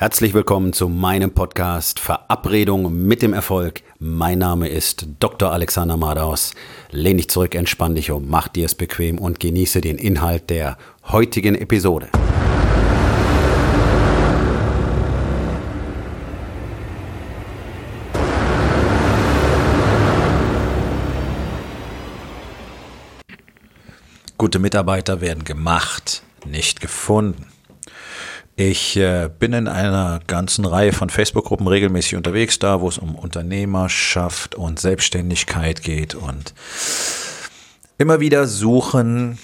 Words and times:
Herzlich 0.00 0.32
willkommen 0.32 0.72
zu 0.72 0.88
meinem 0.88 1.32
Podcast 1.32 1.98
Verabredung 1.98 3.04
mit 3.08 3.20
dem 3.20 3.32
Erfolg. 3.32 3.82
Mein 3.98 4.38
Name 4.38 4.68
ist 4.68 5.08
Dr. 5.18 5.50
Alexander 5.50 5.96
Madaus. 5.96 6.54
Lehn 6.92 7.16
dich 7.16 7.28
zurück, 7.28 7.56
entspann 7.56 7.96
dich 7.96 8.12
um, 8.12 8.28
mach 8.28 8.46
dir 8.46 8.66
es 8.66 8.76
bequem 8.76 9.18
und 9.18 9.40
genieße 9.40 9.80
den 9.80 9.98
Inhalt 9.98 10.50
der 10.50 10.78
heutigen 11.08 11.56
Episode. 11.56 12.10
Gute 24.36 24.60
Mitarbeiter 24.60 25.20
werden 25.20 25.42
gemacht, 25.42 26.22
nicht 26.46 26.80
gefunden. 26.80 27.57
Ich 28.60 28.96
äh, 28.96 29.30
bin 29.38 29.52
in 29.52 29.68
einer 29.68 30.18
ganzen 30.26 30.64
Reihe 30.64 30.92
von 30.92 31.10
Facebook-Gruppen 31.10 31.68
regelmäßig 31.68 32.16
unterwegs, 32.16 32.58
da 32.58 32.80
wo 32.80 32.88
es 32.88 32.98
um 32.98 33.14
Unternehmerschaft 33.14 34.56
und 34.56 34.80
Selbstständigkeit 34.80 35.80
geht 35.84 36.16
und 36.16 36.54
immer 37.98 38.18
wieder 38.18 38.48
suchen 38.48 39.38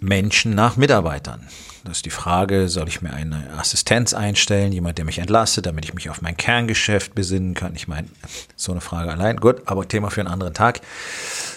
Menschen 0.00 0.54
nach 0.54 0.78
Mitarbeitern. 0.78 1.46
Das 1.84 1.96
ist 1.96 2.06
die 2.06 2.10
Frage, 2.10 2.68
soll 2.68 2.86
ich 2.86 3.02
mir 3.02 3.12
eine 3.12 3.50
Assistenz 3.58 4.14
einstellen, 4.14 4.70
jemand, 4.70 4.98
der 4.98 5.04
mich 5.04 5.18
entlastet, 5.18 5.66
damit 5.66 5.84
ich 5.84 5.94
mich 5.94 6.10
auf 6.10 6.22
mein 6.22 6.36
Kerngeschäft 6.36 7.12
besinnen 7.16 7.54
kann? 7.54 7.74
Ich 7.74 7.88
meine, 7.88 8.06
so 8.54 8.70
eine 8.70 8.80
Frage 8.80 9.10
allein. 9.10 9.38
Gut, 9.38 9.62
aber 9.66 9.88
Thema 9.88 10.10
für 10.10 10.20
einen 10.20 10.30
anderen 10.30 10.54
Tag. 10.54 10.80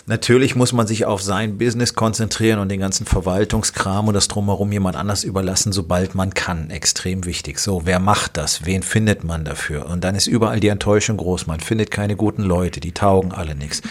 Natürlich 0.08 0.56
muss 0.56 0.74
man 0.74 0.88
sich 0.88 1.06
auf 1.06 1.22
sein 1.22 1.60
Business 1.60 1.94
konzentrieren 1.94 2.58
und 2.58 2.70
den 2.70 2.80
ganzen 2.80 3.06
Verwaltungskram 3.06 4.08
und 4.08 4.16
das 4.16 4.28
drumherum 4.28 4.72
jemand 4.72 4.96
anders 4.96 5.24
überlassen, 5.24 5.72
sobald 5.72 6.16
man 6.16 6.34
kann. 6.34 6.72
Extrem 6.72 7.26
wichtig. 7.26 7.60
So, 7.60 7.86
wer 7.86 8.00
macht 8.00 8.38
das? 8.38 8.66
Wen 8.66 8.82
findet 8.82 9.24
man 9.24 9.46
dafür? 9.46 9.86
Und 9.86 10.04
dann 10.04 10.16
ist 10.16 10.26
überall 10.26 10.60
die 10.60 10.70
Enttäuschung 10.70 11.18
groß. 11.18 11.46
Man 11.46 11.60
findet 11.60 11.92
keine 11.92 12.16
guten 12.16 12.42
Leute, 12.42 12.80
die 12.80 12.94
taugen 12.94 13.32
alle 13.32 13.54
nichts 13.54 13.84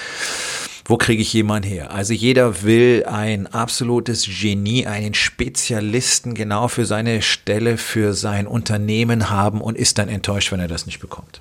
wo 0.84 0.98
kriege 0.98 1.22
ich 1.22 1.32
jemanden 1.32 1.68
her? 1.68 1.92
Also 1.92 2.12
jeder 2.12 2.62
will 2.62 3.04
ein 3.06 3.46
absolutes 3.46 4.26
Genie, 4.26 4.86
einen 4.86 5.14
Spezialisten 5.14 6.34
genau 6.34 6.68
für 6.68 6.84
seine 6.84 7.22
Stelle, 7.22 7.78
für 7.78 8.12
sein 8.12 8.46
Unternehmen 8.46 9.30
haben 9.30 9.62
und 9.62 9.78
ist 9.78 9.96
dann 9.96 10.10
enttäuscht, 10.10 10.52
wenn 10.52 10.60
er 10.60 10.68
das 10.68 10.84
nicht 10.84 11.00
bekommt. 11.00 11.40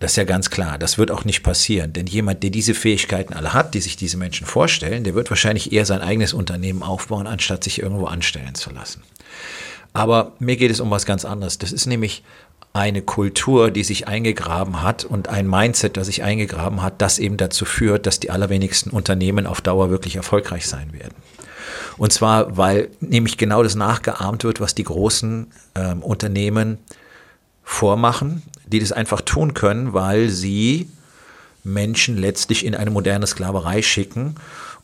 Das 0.00 0.12
ist 0.12 0.16
ja 0.16 0.24
ganz 0.24 0.50
klar, 0.50 0.78
das 0.78 0.96
wird 0.96 1.10
auch 1.10 1.24
nicht 1.24 1.42
passieren, 1.42 1.92
denn 1.92 2.06
jemand, 2.06 2.44
der 2.44 2.50
diese 2.50 2.74
Fähigkeiten 2.74 3.32
alle 3.32 3.52
hat, 3.52 3.74
die 3.74 3.80
sich 3.80 3.96
diese 3.96 4.16
Menschen 4.16 4.46
vorstellen, 4.46 5.02
der 5.02 5.14
wird 5.14 5.28
wahrscheinlich 5.28 5.72
eher 5.72 5.86
sein 5.86 6.02
eigenes 6.02 6.34
Unternehmen 6.34 6.84
aufbauen, 6.84 7.26
anstatt 7.26 7.64
sich 7.64 7.82
irgendwo 7.82 8.06
anstellen 8.06 8.54
zu 8.54 8.70
lassen. 8.70 9.02
Aber 9.94 10.34
mir 10.38 10.56
geht 10.56 10.70
es 10.70 10.78
um 10.78 10.90
was 10.90 11.06
ganz 11.06 11.24
anderes. 11.24 11.58
Das 11.58 11.72
ist 11.72 11.86
nämlich 11.86 12.22
eine 12.78 13.02
Kultur, 13.02 13.72
die 13.72 13.82
sich 13.82 14.06
eingegraben 14.06 14.82
hat 14.82 15.04
und 15.04 15.28
ein 15.28 15.50
Mindset, 15.50 15.96
das 15.96 16.06
sich 16.06 16.22
eingegraben 16.22 16.80
hat, 16.80 17.02
das 17.02 17.18
eben 17.18 17.36
dazu 17.36 17.64
führt, 17.64 18.06
dass 18.06 18.20
die 18.20 18.30
allerwenigsten 18.30 18.90
Unternehmen 18.90 19.46
auf 19.46 19.60
Dauer 19.60 19.90
wirklich 19.90 20.14
erfolgreich 20.14 20.66
sein 20.68 20.92
werden. 20.92 21.14
Und 21.96 22.12
zwar, 22.12 22.56
weil 22.56 22.88
nämlich 23.00 23.36
genau 23.36 23.64
das 23.64 23.74
nachgeahmt 23.74 24.44
wird, 24.44 24.60
was 24.60 24.76
die 24.76 24.84
großen 24.84 25.48
ähm, 25.74 26.02
Unternehmen 26.04 26.78
vormachen, 27.64 28.42
die 28.66 28.78
das 28.78 28.92
einfach 28.92 29.22
tun 29.22 29.54
können, 29.54 29.92
weil 29.92 30.28
sie 30.28 30.88
Menschen 31.64 32.16
letztlich 32.16 32.64
in 32.64 32.76
eine 32.76 32.90
moderne 32.90 33.26
Sklaverei 33.26 33.82
schicken 33.82 34.36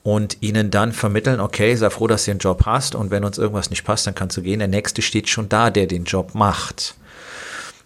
und 0.02 0.38
ihnen 0.40 0.72
dann 0.72 0.92
vermitteln, 0.92 1.38
okay, 1.38 1.76
sei 1.76 1.90
froh, 1.90 2.08
dass 2.08 2.24
du 2.24 2.32
einen 2.32 2.40
Job 2.40 2.66
hast 2.66 2.96
und 2.96 3.12
wenn 3.12 3.24
uns 3.24 3.38
irgendwas 3.38 3.70
nicht 3.70 3.84
passt, 3.84 4.08
dann 4.08 4.16
kannst 4.16 4.36
du 4.36 4.42
gehen. 4.42 4.58
Der 4.58 4.68
nächste 4.68 5.00
steht 5.00 5.28
schon 5.28 5.48
da, 5.48 5.70
der 5.70 5.86
den 5.86 6.04
Job 6.04 6.34
macht. 6.34 6.96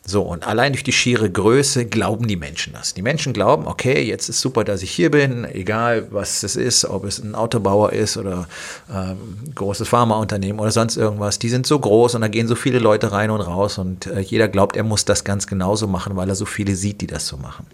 So, 0.09 0.23
und 0.23 0.47
allein 0.47 0.73
durch 0.73 0.85
die 0.85 0.93
schiere 0.93 1.31
Größe 1.31 1.85
glauben 1.85 2.29
die 2.29 2.37
Menschen 2.37 2.73
das. 2.73 2.95
Die 2.95 3.03
Menschen 3.03 3.35
glauben, 3.35 3.67
okay, 3.67 4.03
jetzt 4.03 4.31
ist 4.31 4.41
super, 4.41 4.65
dass 4.65 4.83
ich 4.83 4.91
hier 4.91 5.11
bin, 5.11 5.45
egal 5.45 6.07
was 6.11 6.43
es 6.45 6.57
ist, 6.57 6.87
ob 6.87 7.05
es 7.05 7.19
ein 7.19 7.35
Autobauer 7.35 7.93
ist 7.93 8.17
oder 8.17 8.49
ähm, 8.91 9.19
großes 9.55 9.87
Pharmaunternehmen 9.87 10.61
oder 10.61 10.71
sonst 10.71 10.97
irgendwas. 10.97 11.39
Die 11.39 11.51
sind 11.51 11.67
so 11.67 11.79
groß 11.79 12.15
und 12.15 12.23
da 12.23 12.29
gehen 12.29 12.49
so 12.49 12.55
viele 12.55 12.79
Leute 12.79 13.13
rein 13.13 13.31
und 13.31 13.43
raus 13.43 13.77
und 13.77 14.07
äh, 14.07 14.21
jeder 14.21 14.49
glaubt, 14.49 14.77
er 14.77 14.83
muss 14.83 15.05
das 15.05 15.25
ganz 15.25 15.47
genauso 15.47 15.87
machen, 15.87 16.17
weil 16.17 16.31
er 16.31 16.37
so 16.37 16.47
viele 16.47 16.75
sieht, 16.75 17.03
die 17.03 17.07
das 17.07 17.27
so 17.27 17.37
machen. 17.37 17.67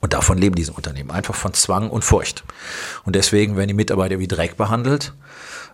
Und 0.00 0.14
davon 0.14 0.38
leben 0.38 0.54
diese 0.54 0.72
Unternehmen, 0.72 1.10
einfach 1.10 1.34
von 1.34 1.52
Zwang 1.52 1.90
und 1.90 2.04
Furcht. 2.04 2.42
Und 3.04 3.16
deswegen 3.16 3.56
werden 3.56 3.68
die 3.68 3.74
Mitarbeiter 3.74 4.18
wie 4.18 4.28
Dreck 4.28 4.56
behandelt 4.56 5.12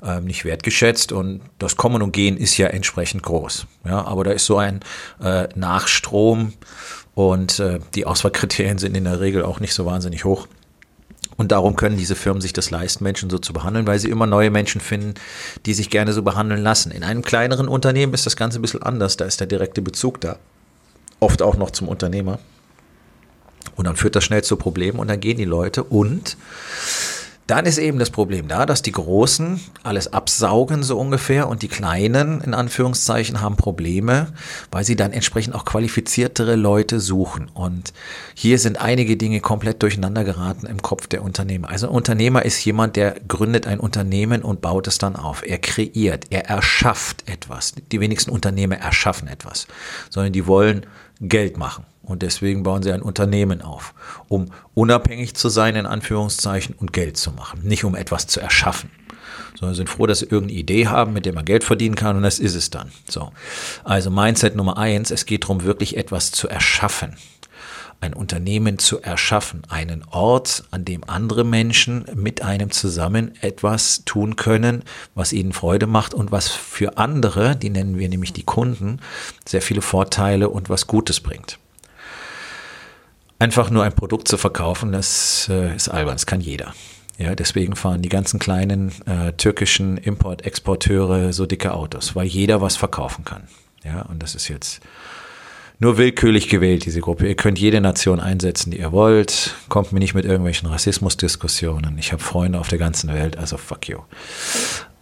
ähm, 0.02 0.24
nicht 0.24 0.44
wertgeschätzt 0.44 1.12
und 1.12 1.40
das 1.58 1.76
Kommen 1.76 2.02
und 2.02 2.12
Gehen 2.12 2.36
ist 2.36 2.56
ja 2.56 2.68
entsprechend 2.68 3.22
groß. 3.22 3.66
Ja, 3.84 4.04
aber 4.04 4.24
da 4.24 4.32
ist 4.32 4.46
so 4.46 4.58
ein 4.58 4.80
äh, 5.22 5.48
Nachstrom 5.54 6.52
und 7.14 7.58
äh, 7.60 7.80
die 7.94 8.06
Auswahlkriterien 8.06 8.78
sind 8.78 8.96
in 8.96 9.04
der 9.04 9.20
Regel 9.20 9.44
auch 9.44 9.60
nicht 9.60 9.74
so 9.74 9.86
wahnsinnig 9.86 10.24
hoch. 10.24 10.46
Und 11.36 11.52
darum 11.52 11.76
können 11.76 11.98
diese 11.98 12.14
Firmen 12.14 12.40
sich 12.40 12.54
das 12.54 12.70
leisten, 12.70 13.04
Menschen 13.04 13.28
so 13.28 13.38
zu 13.38 13.52
behandeln, 13.52 13.86
weil 13.86 13.98
sie 13.98 14.08
immer 14.08 14.26
neue 14.26 14.50
Menschen 14.50 14.80
finden, 14.80 15.14
die 15.66 15.74
sich 15.74 15.90
gerne 15.90 16.14
so 16.14 16.22
behandeln 16.22 16.62
lassen. 16.62 16.90
In 16.90 17.04
einem 17.04 17.20
kleineren 17.20 17.68
Unternehmen 17.68 18.14
ist 18.14 18.24
das 18.24 18.36
Ganze 18.36 18.58
ein 18.58 18.62
bisschen 18.62 18.82
anders. 18.82 19.18
Da 19.18 19.26
ist 19.26 19.40
der 19.40 19.46
direkte 19.46 19.82
Bezug 19.82 20.20
da. 20.22 20.38
Oft 21.20 21.42
auch 21.42 21.56
noch 21.56 21.70
zum 21.70 21.88
Unternehmer. 21.88 22.38
Und 23.76 23.86
dann 23.86 23.96
führt 23.96 24.16
das 24.16 24.24
schnell 24.24 24.42
zu 24.42 24.56
Problemen 24.56 24.98
und 24.98 25.08
dann 25.08 25.20
gehen 25.20 25.36
die 25.36 25.44
Leute 25.44 25.84
und 25.84 26.36
dann 27.46 27.64
ist 27.64 27.78
eben 27.78 28.00
das 28.00 28.10
Problem 28.10 28.48
da, 28.48 28.66
dass 28.66 28.82
die 28.82 28.90
Großen 28.90 29.60
alles 29.84 30.12
absaugen 30.12 30.82
so 30.82 30.98
ungefähr 30.98 31.48
und 31.48 31.62
die 31.62 31.68
Kleinen 31.68 32.40
in 32.40 32.54
Anführungszeichen 32.54 33.40
haben 33.40 33.56
Probleme, 33.56 34.32
weil 34.72 34.84
sie 34.84 34.96
dann 34.96 35.12
entsprechend 35.12 35.54
auch 35.54 35.64
qualifiziertere 35.64 36.56
Leute 36.56 36.98
suchen. 36.98 37.48
Und 37.54 37.92
hier 38.34 38.58
sind 38.58 38.80
einige 38.80 39.16
Dinge 39.16 39.40
komplett 39.40 39.80
durcheinander 39.82 40.24
geraten 40.24 40.66
im 40.66 40.82
Kopf 40.82 41.06
der 41.06 41.22
Unternehmer. 41.22 41.70
Also 41.70 41.86
ein 41.86 41.94
Unternehmer 41.94 42.44
ist 42.44 42.64
jemand, 42.64 42.96
der 42.96 43.14
gründet 43.28 43.68
ein 43.68 43.78
Unternehmen 43.78 44.42
und 44.42 44.60
baut 44.60 44.88
es 44.88 44.98
dann 44.98 45.14
auf. 45.14 45.44
Er 45.46 45.58
kreiert, 45.58 46.24
er 46.30 46.46
erschafft 46.46 47.28
etwas. 47.28 47.74
Die 47.92 48.00
wenigsten 48.00 48.32
Unternehmer 48.32 48.78
erschaffen 48.78 49.28
etwas, 49.28 49.68
sondern 50.10 50.32
die 50.32 50.48
wollen 50.48 50.84
Geld 51.20 51.58
machen. 51.58 51.84
Und 52.06 52.22
deswegen 52.22 52.62
bauen 52.62 52.82
sie 52.84 52.92
ein 52.92 53.02
Unternehmen 53.02 53.62
auf, 53.62 53.92
um 54.28 54.46
unabhängig 54.74 55.34
zu 55.34 55.48
sein, 55.48 55.74
in 55.74 55.86
Anführungszeichen, 55.86 56.74
und 56.78 56.92
Geld 56.92 57.16
zu 57.16 57.32
machen. 57.32 57.60
Nicht 57.64 57.84
um 57.84 57.96
etwas 57.96 58.28
zu 58.28 58.40
erschaffen, 58.40 58.90
sondern 59.58 59.74
sind 59.74 59.90
froh, 59.90 60.06
dass 60.06 60.20
sie 60.20 60.26
irgendeine 60.26 60.60
Idee 60.60 60.86
haben, 60.86 61.12
mit 61.12 61.26
der 61.26 61.34
man 61.34 61.44
Geld 61.44 61.64
verdienen 61.64 61.96
kann, 61.96 62.16
und 62.16 62.22
das 62.22 62.38
ist 62.38 62.54
es 62.54 62.70
dann. 62.70 62.92
So. 63.08 63.32
Also 63.82 64.10
Mindset 64.10 64.54
Nummer 64.54 64.78
eins, 64.78 65.10
es 65.10 65.26
geht 65.26 65.44
darum, 65.44 65.64
wirklich 65.64 65.96
etwas 65.96 66.30
zu 66.30 66.48
erschaffen. 66.48 67.16
Ein 68.00 68.14
Unternehmen 68.14 68.78
zu 68.78 69.00
erschaffen, 69.00 69.62
einen 69.68 70.04
Ort, 70.10 70.64
an 70.70 70.84
dem 70.84 71.02
andere 71.08 71.44
Menschen 71.44 72.04
mit 72.14 72.42
einem 72.42 72.70
zusammen 72.70 73.32
etwas 73.40 74.04
tun 74.04 74.36
können, 74.36 74.84
was 75.14 75.32
ihnen 75.32 75.52
Freude 75.52 75.88
macht 75.88 76.14
und 76.14 76.30
was 76.30 76.46
für 76.48 76.98
andere, 76.98 77.56
die 77.56 77.70
nennen 77.70 77.98
wir 77.98 78.08
nämlich 78.08 78.32
die 78.32 78.44
Kunden, 78.44 79.00
sehr 79.48 79.62
viele 79.62 79.82
Vorteile 79.82 80.50
und 80.50 80.68
was 80.68 80.86
Gutes 80.86 81.20
bringt. 81.20 81.58
Einfach 83.38 83.70
nur 83.70 83.84
ein 83.84 83.92
Produkt 83.92 84.28
zu 84.28 84.38
verkaufen, 84.38 84.92
das 84.92 85.48
äh, 85.50 85.74
ist 85.76 85.88
albern, 85.88 86.14
das 86.14 86.26
kann 86.26 86.40
jeder. 86.40 86.74
Ja, 87.18 87.34
deswegen 87.34 87.76
fahren 87.76 88.02
die 88.02 88.08
ganzen 88.08 88.38
kleinen 88.38 88.92
äh, 89.06 89.32
türkischen 89.32 89.96
Import-Exporteure 89.96 91.32
so 91.32 91.46
dicke 91.46 91.72
Autos, 91.72 92.14
weil 92.14 92.26
jeder 92.26 92.60
was 92.60 92.76
verkaufen 92.76 93.24
kann. 93.24 93.44
Ja, 93.84 94.02
und 94.02 94.22
das 94.22 94.34
ist 94.34 94.48
jetzt 94.48 94.80
nur 95.78 95.98
willkürlich 95.98 96.48
gewählt, 96.48 96.86
diese 96.86 97.00
Gruppe. 97.00 97.28
Ihr 97.28 97.36
könnt 97.36 97.58
jede 97.58 97.80
Nation 97.80 98.20
einsetzen, 98.20 98.70
die 98.70 98.78
ihr 98.78 98.92
wollt. 98.92 99.54
Kommt 99.68 99.92
mir 99.92 99.98
nicht 99.98 100.14
mit 100.14 100.24
irgendwelchen 100.24 100.68
Rassismusdiskussionen. 100.68 101.98
Ich 101.98 102.12
habe 102.12 102.22
Freunde 102.22 102.58
auf 102.58 102.68
der 102.68 102.78
ganzen 102.78 103.12
Welt, 103.12 103.36
also 103.36 103.56
fuck 103.58 103.88
you. 103.88 103.98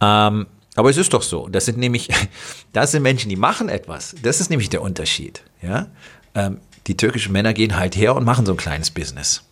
Ähm, 0.01 0.47
aber 0.75 0.89
es 0.89 0.97
ist 0.97 1.13
doch 1.13 1.21
so. 1.21 1.47
Das 1.47 1.65
sind 1.65 1.77
nämlich, 1.77 2.09
das 2.73 2.91
sind 2.91 3.03
Menschen, 3.03 3.29
die 3.29 3.37
machen 3.37 3.69
etwas. 3.69 4.15
Das 4.21 4.41
ist 4.41 4.49
nämlich 4.49 4.69
der 4.69 4.81
Unterschied. 4.81 5.43
Ja? 5.61 5.87
Ähm, 6.33 6.59
die 6.87 6.97
türkischen 6.97 7.31
Männer 7.31 7.53
gehen 7.53 7.77
halt 7.77 7.95
her 7.95 8.15
und 8.15 8.25
machen 8.25 8.45
so 8.45 8.53
ein 8.53 8.57
kleines 8.57 8.91
Business. 8.91 9.43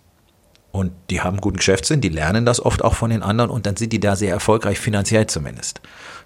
Und 0.71 0.91
die 1.11 1.21
haben 1.21 1.37
guten 1.37 1.57
Geschäftssinn, 1.57 2.01
die 2.01 2.09
lernen 2.09 2.47
das 2.47 2.59
oft 2.59 2.83
auch 2.83 2.95
von 2.95 3.11
den 3.11 3.21
anderen 3.21 3.51
und 3.51 3.67
dann 3.67 3.75
sind 3.75 3.93
die 3.93 3.99
da 3.99 4.15
sehr 4.15 4.31
erfolgreich, 4.31 4.79
finanziell 4.79 5.27
zumindest. 5.27 5.81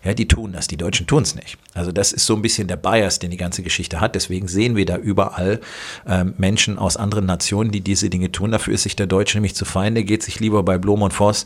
Ja, 0.06 0.14
die 0.14 0.28
tun 0.28 0.54
das, 0.54 0.68
die 0.68 0.78
Deutschen 0.78 1.06
tun 1.06 1.24
es 1.24 1.36
nicht. 1.36 1.58
Also 1.74 1.92
das 1.92 2.14
ist 2.14 2.26
so 2.26 2.34
ein 2.34 2.42
bisschen 2.42 2.70
der 2.70 2.78
Bias, 2.78 3.20
den 3.20 3.30
die 3.30 3.36
ganze 3.36 3.62
Geschichte 3.62 4.00
hat. 4.00 4.16
Deswegen 4.16 4.48
sehen 4.48 4.78
wir 4.78 4.86
da 4.86 4.96
überall 4.96 5.60
ähm, 6.08 6.34
Menschen 6.38 6.78
aus 6.78 6.96
anderen 6.96 7.26
Nationen, 7.26 7.72
die 7.72 7.82
diese 7.82 8.10
Dinge 8.10 8.32
tun. 8.32 8.52
Dafür 8.52 8.74
ist 8.74 8.84
sich 8.84 8.96
der 8.96 9.08
Deutsche 9.08 9.38
nämlich 9.38 9.54
zu 9.54 9.66
fein, 9.66 9.96
der 9.96 10.06
geht 10.06 10.24
sich 10.24 10.40
lieber 10.40 10.64
bei 10.64 10.78
Blom 10.78 11.02
und 11.02 11.14
Voss 11.14 11.46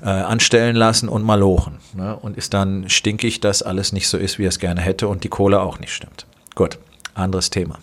äh, 0.00 0.08
anstellen 0.08 0.74
lassen 0.74 1.10
und 1.10 1.22
malochen. 1.22 1.80
Ne? 1.94 2.16
Und 2.16 2.38
ist 2.38 2.54
dann 2.54 2.88
stinkig, 2.88 3.40
dass 3.40 3.62
alles 3.62 3.92
nicht 3.92 4.08
so 4.08 4.16
ist, 4.16 4.38
wie 4.38 4.44
er 4.44 4.48
es 4.48 4.58
gerne 4.58 4.80
hätte 4.80 5.08
und 5.08 5.22
die 5.22 5.28
Kohle 5.28 5.60
auch 5.60 5.80
nicht 5.80 5.92
stimmt. 5.92 6.26
Gut, 6.54 6.78
anderes 7.14 7.50
Thema. 7.50 7.78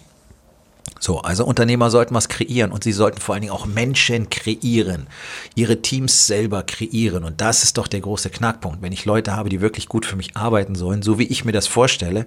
So, 1.03 1.19
also 1.19 1.43
Unternehmer 1.43 1.89
sollten 1.89 2.15
was 2.15 2.29
kreieren 2.29 2.71
und 2.71 2.85
sie 2.85 2.93
sollten 2.93 3.19
vor 3.19 3.35
allen 3.35 3.41
Dingen 3.41 3.51
auch 3.51 3.65
Menschen 3.65 4.29
kreieren, 4.29 5.07
ihre 5.53 5.81
Teams 5.81 6.27
selber 6.27 6.63
kreieren. 6.63 7.25
Und 7.25 7.41
das 7.41 7.63
ist 7.63 7.77
doch 7.77 7.87
der 7.87 7.99
große 7.99 8.29
Knackpunkt. 8.29 8.81
Wenn 8.81 8.93
ich 8.93 9.03
Leute 9.03 9.35
habe, 9.35 9.49
die 9.49 9.59
wirklich 9.59 9.89
gut 9.89 10.05
für 10.05 10.15
mich 10.15 10.37
arbeiten 10.37 10.75
sollen, 10.75 11.01
so 11.01 11.19
wie 11.19 11.25
ich 11.25 11.43
mir 11.43 11.51
das 11.51 11.67
vorstelle, 11.67 12.23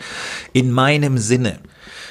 in 0.52 0.70
meinem 0.70 1.16
Sinne, 1.16 1.58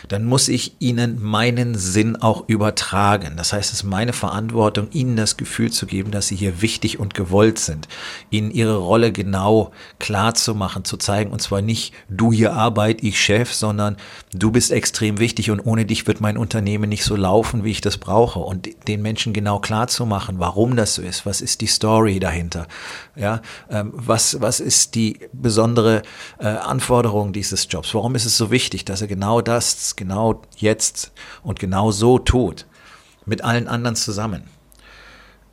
dann 0.07 0.25
muss 0.25 0.47
ich 0.47 0.75
ihnen 0.79 1.21
meinen 1.21 1.75
Sinn 1.75 2.15
auch 2.15 2.47
übertragen. 2.47 3.33
Das 3.37 3.53
heißt, 3.53 3.71
es 3.71 3.79
ist 3.79 3.83
meine 3.83 4.13
Verantwortung, 4.13 4.87
ihnen 4.91 5.15
das 5.15 5.37
Gefühl 5.37 5.71
zu 5.71 5.85
geben, 5.85 6.09
dass 6.09 6.27
sie 6.27 6.35
hier 6.35 6.63
wichtig 6.63 6.99
und 6.99 7.13
gewollt 7.13 7.59
sind, 7.59 7.87
ihnen 8.31 8.49
ihre 8.49 8.77
Rolle 8.77 9.11
genau 9.11 9.71
klar 9.99 10.33
zu 10.33 10.55
machen, 10.55 10.83
zu 10.83 10.97
zeigen, 10.97 11.31
und 11.31 11.41
zwar 11.41 11.61
nicht 11.61 11.93
du 12.09 12.31
hier 12.31 12.53
Arbeit, 12.53 13.03
ich 13.03 13.19
Chef, 13.19 13.53
sondern 13.53 13.97
du 14.33 14.51
bist 14.51 14.71
extrem 14.71 15.19
wichtig 15.19 15.51
und 15.51 15.59
ohne 15.59 15.85
dich 15.85 16.07
wird 16.07 16.21
mein 16.21 16.37
Unternehmen 16.37 16.54
nicht 16.61 17.03
so 17.03 17.15
laufen, 17.15 17.63
wie 17.63 17.71
ich 17.71 17.81
das 17.81 17.97
brauche 17.97 18.39
und 18.39 18.69
den 18.87 19.01
Menschen 19.01 19.33
genau 19.33 19.59
klar 19.59 19.87
zu 19.87 20.05
machen, 20.05 20.39
warum 20.39 20.75
das 20.75 20.95
so 20.95 21.01
ist, 21.01 21.25
was 21.25 21.41
ist 21.41 21.61
die 21.61 21.67
Story 21.67 22.19
dahinter, 22.19 22.67
ja, 23.15 23.41
ähm, 23.69 23.91
was, 23.93 24.41
was 24.41 24.59
ist 24.59 24.95
die 24.95 25.19
besondere 25.33 26.01
äh, 26.39 26.47
Anforderung 26.47 27.33
dieses 27.33 27.67
Jobs, 27.69 27.93
warum 27.93 28.15
ist 28.15 28.25
es 28.25 28.37
so 28.37 28.51
wichtig, 28.51 28.85
dass 28.85 29.01
er 29.01 29.07
genau 29.07 29.41
das 29.41 29.95
genau 29.95 30.41
jetzt 30.57 31.11
und 31.43 31.59
genau 31.59 31.91
so 31.91 32.19
tut, 32.19 32.65
mit 33.25 33.43
allen 33.43 33.67
anderen 33.67 33.95
zusammen. 33.95 34.43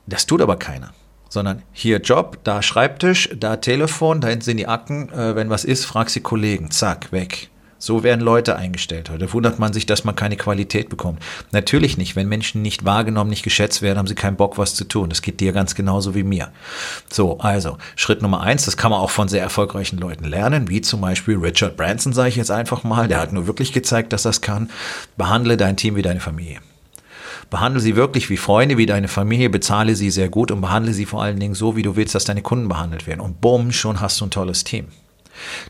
Das 0.06 0.26
tut 0.26 0.42
aber 0.42 0.56
keiner. 0.56 0.92
Sondern 1.28 1.62
hier 1.72 2.00
Job, 2.00 2.38
da 2.44 2.60
Schreibtisch, 2.60 3.30
da 3.34 3.56
Telefon, 3.56 4.20
da 4.20 4.28
hinten 4.28 4.44
sind 4.44 4.56
die 4.58 4.68
Akten. 4.68 5.08
Äh, 5.08 5.34
wenn 5.34 5.48
was 5.48 5.64
ist, 5.64 5.86
frag 5.86 6.10
sie 6.10 6.20
Kollegen. 6.20 6.70
Zack, 6.70 7.10
weg. 7.10 7.48
So 7.82 8.04
werden 8.04 8.20
Leute 8.20 8.54
eingestellt 8.54 9.10
heute. 9.10 9.32
wundert 9.32 9.58
man 9.58 9.72
sich, 9.72 9.86
dass 9.86 10.04
man 10.04 10.14
keine 10.14 10.36
Qualität 10.36 10.88
bekommt. 10.88 11.20
Natürlich 11.50 11.98
nicht. 11.98 12.14
Wenn 12.14 12.28
Menschen 12.28 12.62
nicht 12.62 12.84
wahrgenommen, 12.84 13.28
nicht 13.28 13.42
geschätzt 13.42 13.82
werden, 13.82 13.98
haben 13.98 14.06
sie 14.06 14.14
keinen 14.14 14.36
Bock, 14.36 14.56
was 14.56 14.76
zu 14.76 14.84
tun. 14.84 15.08
Das 15.08 15.20
geht 15.20 15.40
dir 15.40 15.52
ganz 15.52 15.74
genauso 15.74 16.14
wie 16.14 16.22
mir. 16.22 16.52
So, 17.10 17.40
also 17.40 17.78
Schritt 17.96 18.22
Nummer 18.22 18.40
eins, 18.40 18.66
das 18.66 18.76
kann 18.76 18.92
man 18.92 19.00
auch 19.00 19.10
von 19.10 19.26
sehr 19.26 19.42
erfolgreichen 19.42 19.98
Leuten 19.98 20.26
lernen, 20.26 20.68
wie 20.68 20.80
zum 20.80 21.00
Beispiel 21.00 21.38
Richard 21.38 21.76
Branson, 21.76 22.12
sage 22.12 22.28
ich 22.28 22.36
jetzt 22.36 22.52
einfach 22.52 22.84
mal. 22.84 23.08
Der 23.08 23.18
hat 23.18 23.32
nur 23.32 23.48
wirklich 23.48 23.72
gezeigt, 23.72 24.12
dass 24.12 24.22
das 24.22 24.40
kann. 24.40 24.70
Behandle 25.16 25.56
dein 25.56 25.76
Team 25.76 25.96
wie 25.96 26.02
deine 26.02 26.20
Familie. 26.20 26.60
Behandle 27.50 27.80
sie 27.80 27.96
wirklich 27.96 28.30
wie 28.30 28.36
Freunde, 28.36 28.76
wie 28.76 28.86
deine 28.86 29.08
Familie, 29.08 29.50
bezahle 29.50 29.96
sie 29.96 30.12
sehr 30.12 30.28
gut 30.28 30.52
und 30.52 30.60
behandle 30.60 30.92
sie 30.92 31.04
vor 31.04 31.20
allen 31.20 31.40
Dingen 31.40 31.54
so, 31.54 31.74
wie 31.74 31.82
du 31.82 31.96
willst, 31.96 32.14
dass 32.14 32.22
deine 32.22 32.42
Kunden 32.42 32.68
behandelt 32.68 33.08
werden. 33.08 33.20
Und 33.20 33.40
bumm, 33.40 33.72
schon 33.72 34.00
hast 34.00 34.20
du 34.20 34.26
ein 34.26 34.30
tolles 34.30 34.62
Team. 34.62 34.86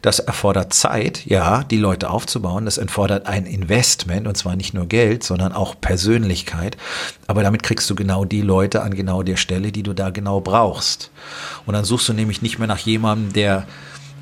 Das 0.02 0.18
erfordert 0.18 0.74
Zeit, 0.74 1.24
ja, 1.26 1.64
die 1.64 1.76
Leute 1.78 2.10
aufzubauen. 2.10 2.64
Das 2.64 2.78
erfordert 2.78 3.26
ein 3.26 3.46
Investment 3.46 4.26
und 4.26 4.36
zwar 4.36 4.56
nicht 4.56 4.74
nur 4.74 4.86
Geld, 4.86 5.24
sondern 5.24 5.52
auch 5.52 5.80
Persönlichkeit. 5.80 6.76
Aber 7.26 7.42
damit 7.42 7.62
kriegst 7.62 7.88
du 7.88 7.94
genau 7.94 8.24
die 8.24 8.42
Leute 8.42 8.82
an 8.82 8.94
genau 8.94 9.22
der 9.22 9.36
Stelle, 9.36 9.72
die 9.72 9.82
du 9.82 9.92
da 9.92 10.10
genau 10.10 10.40
brauchst. 10.40 11.10
Und 11.66 11.74
dann 11.74 11.84
suchst 11.84 12.08
du 12.08 12.12
nämlich 12.12 12.42
nicht 12.42 12.58
mehr 12.58 12.68
nach 12.68 12.78
jemandem, 12.78 13.32
der 13.32 13.66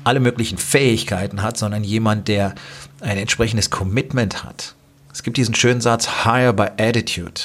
alle 0.03 0.19
möglichen 0.19 0.57
Fähigkeiten 0.57 1.41
hat, 1.41 1.57
sondern 1.57 1.83
jemand, 1.83 2.27
der 2.27 2.55
ein 3.01 3.17
entsprechendes 3.17 3.69
Commitment 3.69 4.43
hat. 4.43 4.75
Es 5.13 5.23
gibt 5.23 5.37
diesen 5.37 5.55
schönen 5.55 5.81
Satz, 5.81 6.23
hire 6.23 6.53
by 6.53 6.67
attitude, 6.77 7.41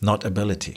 not 0.00 0.24
ability. 0.24 0.74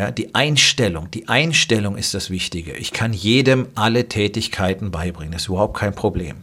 Ja, 0.00 0.10
die 0.10 0.34
Einstellung, 0.34 1.10
die 1.10 1.28
Einstellung 1.28 1.98
ist 1.98 2.14
das 2.14 2.30
Wichtige. 2.30 2.72
Ich 2.72 2.94
kann 2.94 3.12
jedem 3.12 3.68
alle 3.74 4.08
Tätigkeiten 4.08 4.90
beibringen, 4.90 5.32
das 5.32 5.42
ist 5.42 5.48
überhaupt 5.48 5.76
kein 5.76 5.94
Problem. 5.94 6.36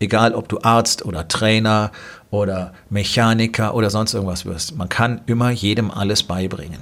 Egal, 0.00 0.34
ob 0.34 0.48
du 0.48 0.58
Arzt 0.60 1.04
oder 1.04 1.28
Trainer 1.28 1.92
oder 2.32 2.74
Mechaniker 2.90 3.76
oder 3.76 3.90
sonst 3.90 4.12
irgendwas 4.12 4.44
wirst, 4.44 4.76
man 4.76 4.88
kann 4.88 5.20
immer 5.26 5.50
jedem 5.52 5.92
alles 5.92 6.24
beibringen. 6.24 6.80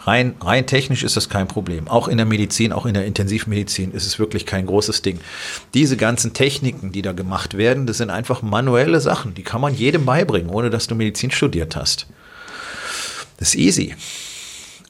Rein, 0.00 0.34
rein 0.42 0.66
technisch 0.66 1.02
ist 1.02 1.16
das 1.16 1.30
kein 1.30 1.48
Problem. 1.48 1.88
Auch 1.88 2.08
in 2.08 2.18
der 2.18 2.26
Medizin, 2.26 2.70
auch 2.70 2.84
in 2.84 2.92
der 2.92 3.06
Intensivmedizin 3.06 3.92
ist 3.92 4.04
es 4.04 4.18
wirklich 4.18 4.44
kein 4.44 4.66
großes 4.66 5.00
Ding. 5.00 5.18
Diese 5.72 5.96
ganzen 5.96 6.34
Techniken, 6.34 6.92
die 6.92 7.00
da 7.00 7.12
gemacht 7.12 7.56
werden, 7.56 7.86
das 7.86 7.96
sind 7.96 8.10
einfach 8.10 8.42
manuelle 8.42 9.00
Sachen. 9.00 9.32
Die 9.32 9.44
kann 9.44 9.62
man 9.62 9.74
jedem 9.74 10.04
beibringen, 10.04 10.50
ohne 10.50 10.68
dass 10.68 10.88
du 10.88 10.94
Medizin 10.94 11.30
studiert 11.30 11.74
hast. 11.74 12.06
Das 13.38 13.54
ist 13.54 13.54
easy. 13.54 13.96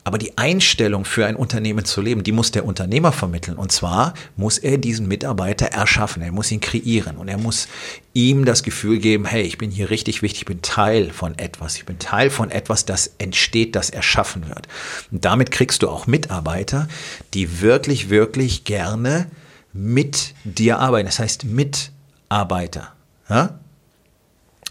Aber 0.04 0.19
die 0.19 0.37
Einstellung 0.37 1.04
für 1.04 1.26
ein 1.26 1.37
Unternehmen 1.37 1.84
zu 1.84 2.00
leben, 2.00 2.25
die 2.25 2.32
muss 2.32 2.50
der 2.50 2.64
Unternehmer 2.64 3.12
vermitteln. 3.12 3.56
Und 3.56 3.70
zwar 3.70 4.14
muss 4.37 4.58
er 4.58 4.78
diesen 4.78 5.06
Mitarbeiter 5.06 5.66
erschaffen, 5.66 6.22
er 6.22 6.32
muss 6.32 6.50
ihn 6.50 6.60
kreieren 6.60 7.16
und 7.19 7.28
er 7.28 7.38
muss 7.38 7.69
ihm 8.12 8.44
das 8.44 8.64
Gefühl 8.64 8.99
geben, 8.99 9.26
hey, 9.26 9.43
ich 9.43 9.58
bin 9.58 9.70
hier 9.70 9.90
richtig 9.90 10.22
wichtig, 10.22 10.40
ich 10.43 10.46
bin 10.46 10.60
Teil 10.60 11.10
von 11.10 11.38
etwas, 11.38 11.76
ich 11.76 11.87
bin 11.87 12.00
Teil 12.00 12.31
von 12.31 12.50
etwas, 12.50 12.84
das 12.84 13.12
entsteht, 13.19 13.76
das 13.76 13.90
erschaffen 13.90 14.49
wird. 14.49 14.66
Und 15.12 15.25
damit 15.25 15.52
kriegst 15.52 15.84
du 15.84 15.88
auch 15.88 16.08
Mitarbeiter, 16.08 16.88
die 17.32 17.60
wirklich, 17.60 18.10
wirklich 18.10 18.64
gerne 18.64 19.28
mit 19.72 20.34
dir 20.43 20.81
arbeiten. 20.81 21.06
Das 21.06 21.20
heißt 21.20 21.44
Mitarbeiter. 21.44 22.93
Ja? 23.28 23.58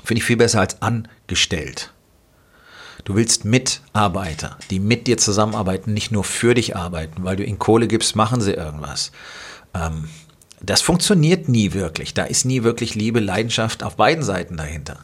Finde 0.03 0.19
ich 0.19 0.25
viel 0.25 0.37
besser 0.37 0.59
als 0.59 0.81
angestellt. 0.81 1.93
Du 3.03 3.15
willst 3.15 3.45
Mitarbeiter, 3.45 4.57
die 4.69 4.80
mit 4.80 5.07
dir 5.07 5.18
zusammenarbeiten, 5.18 5.94
nicht 5.94 6.12
nur 6.12 6.24
für 6.24 6.53
dich 6.53 6.75
arbeiten, 6.75 7.24
weil 7.24 7.36
du 7.36 7.44
ihnen 7.44 7.59
Kohle 7.59 7.88
gibst, 7.88 8.15
machen 8.15 8.42
sie 8.42 8.53
irgendwas. 8.53 9.12
Ähm, 9.74 10.07
das 10.63 10.81
funktioniert 10.81 11.50
nie 11.50 11.74
wirklich. 11.74 12.13
Da 12.13 12.25
ist 12.25 12.45
nie 12.45 12.63
wirklich 12.63 12.94
Liebe, 12.94 13.19
Leidenschaft 13.19 13.83
auf 13.83 13.95
beiden 13.95 14.24
Seiten 14.24 14.57
dahinter. 14.57 15.00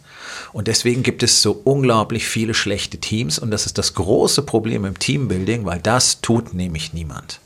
Und 0.53 0.67
deswegen 0.67 1.01
gibt 1.01 1.23
es 1.23 1.41
so 1.41 1.59
unglaublich 1.63 2.27
viele 2.27 2.53
schlechte 2.53 2.99
Teams 2.99 3.39
und 3.39 3.49
das 3.49 3.65
ist 3.65 3.77
das 3.77 3.95
große 3.95 4.43
Problem 4.43 4.85
im 4.85 4.99
Teambuilding, 4.99 5.65
weil 5.65 5.79
das 5.79 6.21
tut 6.21 6.53
nämlich 6.53 6.93
niemand. 6.93 7.39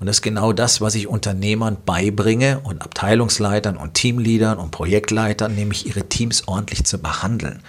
Und 0.00 0.06
das 0.06 0.18
ist 0.18 0.22
genau 0.22 0.52
das, 0.52 0.80
was 0.80 0.94
ich 0.94 1.08
Unternehmern 1.08 1.76
beibringe 1.84 2.60
und 2.60 2.82
Abteilungsleitern 2.82 3.76
und 3.76 3.94
Teamleadern 3.94 4.58
und 4.58 4.70
Projektleitern, 4.70 5.54
nämlich 5.54 5.86
ihre 5.86 6.08
Teams 6.08 6.46
ordentlich 6.46 6.84
zu 6.84 6.98
behandeln 6.98 7.60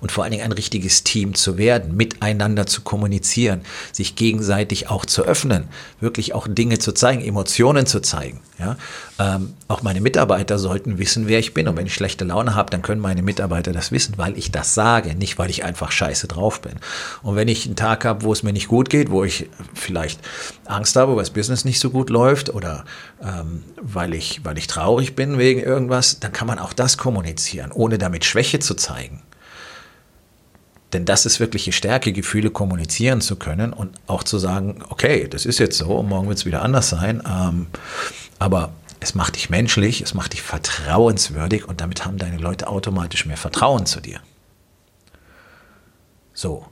und 0.00 0.10
vor 0.10 0.24
allen 0.24 0.32
Dingen 0.32 0.44
ein 0.44 0.52
richtiges 0.52 1.04
Team 1.04 1.34
zu 1.34 1.58
werden, 1.58 1.94
miteinander 1.96 2.66
zu 2.66 2.80
kommunizieren, 2.82 3.60
sich 3.92 4.16
gegenseitig 4.16 4.88
auch 4.88 5.04
zu 5.04 5.24
öffnen, 5.24 5.68
wirklich 6.00 6.34
auch 6.34 6.46
Dinge 6.48 6.78
zu 6.78 6.92
zeigen, 6.92 7.22
Emotionen 7.22 7.86
zu 7.86 8.00
zeigen. 8.00 8.40
Ja? 8.58 8.76
Ähm, 9.18 9.54
auch 9.68 9.82
meine 9.82 10.00
Mitarbeiter 10.00 10.58
sollten 10.58 10.98
wissen, 10.98 11.26
wer 11.26 11.38
ich 11.38 11.54
bin. 11.54 11.68
Und 11.68 11.76
wenn 11.76 11.86
ich 11.86 11.94
schlechte 11.94 12.24
Laune 12.24 12.54
habe, 12.54 12.70
dann 12.70 12.82
können 12.82 13.00
meine 13.00 13.22
Mitarbeiter 13.22 13.72
das 13.72 13.90
wissen, 13.92 14.14
weil 14.16 14.38
ich 14.38 14.52
das 14.52 14.74
sage, 14.74 15.14
nicht 15.14 15.38
weil 15.38 15.50
ich 15.50 15.64
einfach 15.64 15.90
scheiße 15.90 16.28
drauf 16.28 16.60
bin. 16.60 16.74
Und 17.22 17.36
wenn 17.36 17.48
ich 17.48 17.66
einen 17.66 17.76
Tag 17.76 18.04
habe, 18.04 18.22
wo 18.22 18.32
es 18.32 18.42
mir 18.42 18.52
nicht 18.52 18.68
gut 18.68 18.90
geht, 18.90 19.10
wo 19.10 19.24
ich 19.24 19.48
vielleicht 19.74 20.20
Angst 20.66 20.96
habe, 20.96 21.12
weil 21.16 21.22
das 21.22 21.30
Business 21.30 21.64
nicht 21.64 21.80
so 21.80 21.90
gut 21.90 22.10
läuft 22.10 22.54
oder 22.54 22.84
ähm, 23.22 23.64
weil, 23.80 24.14
ich, 24.14 24.44
weil 24.44 24.58
ich 24.58 24.66
traurig 24.66 25.16
bin 25.16 25.38
wegen 25.38 25.60
irgendwas, 25.60 26.20
dann 26.20 26.32
kann 26.32 26.46
man 26.46 26.58
auch 26.58 26.72
das 26.72 26.96
kommunizieren, 26.96 27.72
ohne 27.72 27.98
damit 27.98 28.24
Schwäche 28.24 28.60
zu 28.60 28.74
zeigen. 28.74 29.22
Denn 30.94 31.04
das 31.04 31.26
ist 31.26 31.40
wirkliche 31.40 31.72
Stärke, 31.72 32.12
Gefühle 32.12 32.50
kommunizieren 32.50 33.20
zu 33.20 33.34
können 33.34 33.72
und 33.72 33.96
auch 34.06 34.22
zu 34.22 34.38
sagen, 34.38 34.78
okay, 34.90 35.26
das 35.28 35.44
ist 35.44 35.58
jetzt 35.58 35.76
so, 35.76 35.96
und 35.96 36.08
morgen 36.08 36.28
wird 36.28 36.38
es 36.38 36.46
wieder 36.46 36.62
anders 36.62 36.88
sein. 36.88 37.20
Ähm, 37.28 37.66
aber 38.38 38.72
es 39.00 39.14
macht 39.14 39.36
dich 39.36 39.50
menschlich, 39.50 40.00
es 40.00 40.14
macht 40.14 40.32
dich 40.32 40.42
vertrauenswürdig 40.42 41.68
und 41.68 41.80
damit 41.80 42.04
haben 42.04 42.18
deine 42.18 42.38
Leute 42.38 42.68
automatisch 42.68 43.26
mehr 43.26 43.36
Vertrauen 43.36 43.86
zu 43.86 44.00
dir. 44.00 44.20
So. 46.32 46.66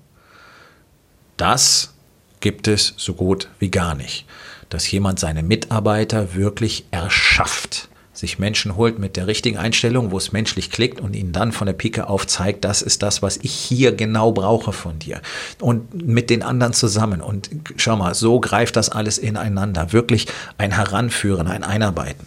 Das 1.37 1.95
gibt 2.41 2.69
es 2.69 2.95
so 2.97 3.15
gut 3.15 3.49
wie 3.59 3.71
gar 3.71 3.95
nicht. 3.95 4.27
Dass 4.69 4.91
jemand 4.91 5.19
seine 5.21 5.43
Mitarbeiter 5.43 6.35
wirklich 6.35 6.87
erschafft 6.91 7.89
sich 8.13 8.39
Menschen 8.39 8.77
holt 8.77 8.99
mit 8.99 9.17
der 9.17 9.27
richtigen 9.27 9.57
Einstellung, 9.57 10.11
wo 10.11 10.19
es 10.19 10.33
menschlich 10.33 10.71
klickt 10.71 11.01
und 11.01 11.17
ihnen 11.17 11.33
dann 11.33 11.51
von 11.53 11.67
der 11.67 11.73
Pike 11.73 12.09
auf 12.09 12.27
zeigt, 12.27 12.65
das 12.65 12.83
ist 12.83 13.03
das, 13.03 13.23
was 13.23 13.39
ich 13.39 13.53
hier 13.53 13.93
genau 13.93 14.33
brauche 14.33 14.73
von 14.73 14.99
dir. 14.99 15.21
Und 15.61 16.07
mit 16.07 16.29
den 16.29 16.43
anderen 16.43 16.75
zusammen. 16.75 17.23
Und 17.23 17.51
schau 17.77 17.97
mal, 17.97 18.15
so 18.15 18.39
greift 18.39 18.77
das 18.77 18.91
alles 18.91 19.19
ineinander. 19.19 19.93
Wirklich 19.93 20.27
ein 20.59 20.73
Heranführen, 20.73 21.47
ein 21.47 21.65
Einarbeiten. 21.65 22.27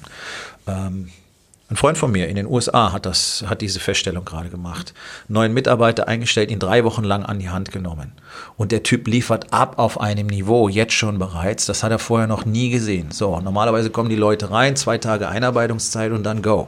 Ähm, 0.68 1.10
ein 1.68 1.78
Freund 1.78 1.98
von 1.98 2.12
mir 2.12 2.28
in 2.28 2.36
den 2.36 2.46
USA 2.46 2.92
hat, 2.92 3.08
das, 3.08 3.44
hat 3.48 3.62
diese 3.62 3.80
Feststellung 3.80 4.24
gerade 4.24 4.50
gemacht. 4.50 4.94
Neuen 5.28 5.52
Mitarbeiter 5.52 6.08
eingestellt, 6.08 6.52
ihn 6.52 6.60
drei 6.60 6.84
Wochen 6.84 7.04
lang 7.04 7.26
an 7.26 7.40
die 7.40 7.50
Hand 7.50 7.72
genommen. 7.72 8.12
Und 8.56 8.72
der 8.72 8.84
Typ 8.84 9.08
liefert 9.08 9.52
ab 9.52 9.80
auf 9.80 10.00
einem 10.00 10.28
Niveau, 10.28 10.70
jetzt 10.70 10.94
schon 10.94 11.18
bereits. 11.18 11.66
Das 11.66 11.82
hat 11.82 11.92
er 11.92 11.98
vorher 11.98 12.28
noch 12.28 12.46
nie 12.46 12.70
gesehen. 12.70 13.10
So, 13.10 13.40
normalerweise 13.40 13.90
kommen 13.90 14.10
die 14.10 14.16
Leute 14.16 14.52
rein, 14.52 14.76
zwei 14.76 15.00
Tage 15.00 15.28
Einarbeitungszeit 15.28 16.12
und 16.12 16.24
dann 16.24 16.44
go. 16.44 16.68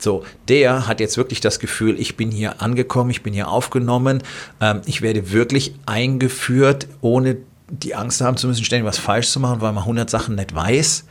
So, 0.00 0.24
der 0.48 0.88
hat 0.88 0.98
jetzt 0.98 1.16
wirklich 1.16 1.40
das 1.40 1.60
Gefühl, 1.60 1.98
ich 2.00 2.16
bin 2.16 2.32
hier 2.32 2.60
angekommen, 2.60 3.10
ich 3.10 3.22
bin 3.22 3.34
hier 3.34 3.48
aufgenommen, 3.48 4.22
ähm, 4.60 4.80
ich 4.86 5.00
werde 5.00 5.32
wirklich 5.32 5.74
eingeführt, 5.86 6.88
ohne 7.00 7.36
die 7.68 7.94
Angst 7.94 8.20
haben 8.20 8.36
zu 8.36 8.48
müssen, 8.48 8.64
ständig 8.64 8.86
was 8.86 8.98
falsch 8.98 9.28
zu 9.28 9.38
machen, 9.38 9.60
weil 9.60 9.72
man 9.72 9.82
100 9.82 10.10
Sachen 10.10 10.34
nicht 10.34 10.54
weiß 10.54 11.04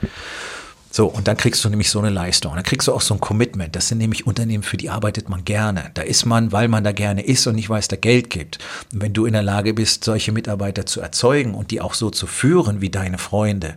So, 0.97 1.05
und 1.05 1.27
dann 1.27 1.37
kriegst 1.37 1.63
du 1.63 1.69
nämlich 1.69 1.91
so 1.91 1.99
eine 1.99 2.09
Leistung. 2.09 2.55
Dann 2.55 2.63
kriegst 2.63 2.87
du 2.87 2.91
auch 2.91 3.01
so 3.01 3.13
ein 3.13 3.19
Commitment. 3.19 3.75
Das 3.75 3.87
sind 3.87 3.99
nämlich 3.99 4.25
Unternehmen, 4.25 4.63
für 4.63 4.77
die 4.77 4.89
arbeitet 4.89 5.29
man 5.29 5.45
gerne. 5.45 5.91
Da 5.93 6.01
ist 6.01 6.25
man, 6.25 6.51
weil 6.51 6.69
man 6.69 6.83
da 6.83 6.91
gerne 6.91 7.23
ist 7.23 7.45
und 7.45 7.53
nicht, 7.53 7.69
weil 7.69 7.77
es 7.77 7.87
da 7.87 7.97
Geld 7.97 8.31
gibt. 8.31 8.57
Und 8.91 9.03
wenn 9.03 9.13
du 9.13 9.27
in 9.27 9.33
der 9.33 9.43
Lage 9.43 9.75
bist, 9.75 10.03
solche 10.03 10.31
Mitarbeiter 10.31 10.87
zu 10.87 10.99
erzeugen 10.99 11.53
und 11.53 11.69
die 11.69 11.81
auch 11.81 11.93
so 11.93 12.09
zu 12.09 12.25
führen 12.25 12.81
wie 12.81 12.89
deine 12.89 13.19
Freunde, 13.19 13.75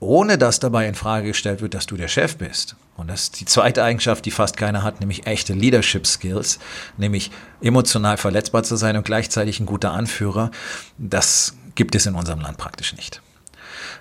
ohne 0.00 0.38
dass 0.38 0.58
dabei 0.58 0.88
in 0.88 0.94
Frage 0.94 1.26
gestellt 1.26 1.60
wird, 1.60 1.74
dass 1.74 1.84
du 1.84 1.98
der 1.98 2.08
Chef 2.08 2.38
bist. 2.38 2.76
Und 2.96 3.10
das 3.10 3.24
ist 3.24 3.40
die 3.40 3.44
zweite 3.44 3.84
Eigenschaft, 3.84 4.24
die 4.24 4.30
fast 4.30 4.56
keiner 4.56 4.82
hat, 4.82 5.00
nämlich 5.00 5.26
echte 5.26 5.52
Leadership 5.52 6.06
Skills, 6.06 6.60
nämlich 6.96 7.30
emotional 7.60 8.16
verletzbar 8.16 8.62
zu 8.62 8.76
sein 8.76 8.96
und 8.96 9.04
gleichzeitig 9.04 9.60
ein 9.60 9.66
guter 9.66 9.92
Anführer. 9.92 10.50
Das 10.96 11.58
gibt 11.74 11.94
es 11.94 12.06
in 12.06 12.14
unserem 12.14 12.40
Land 12.40 12.56
praktisch 12.56 12.96
nicht. 12.96 13.20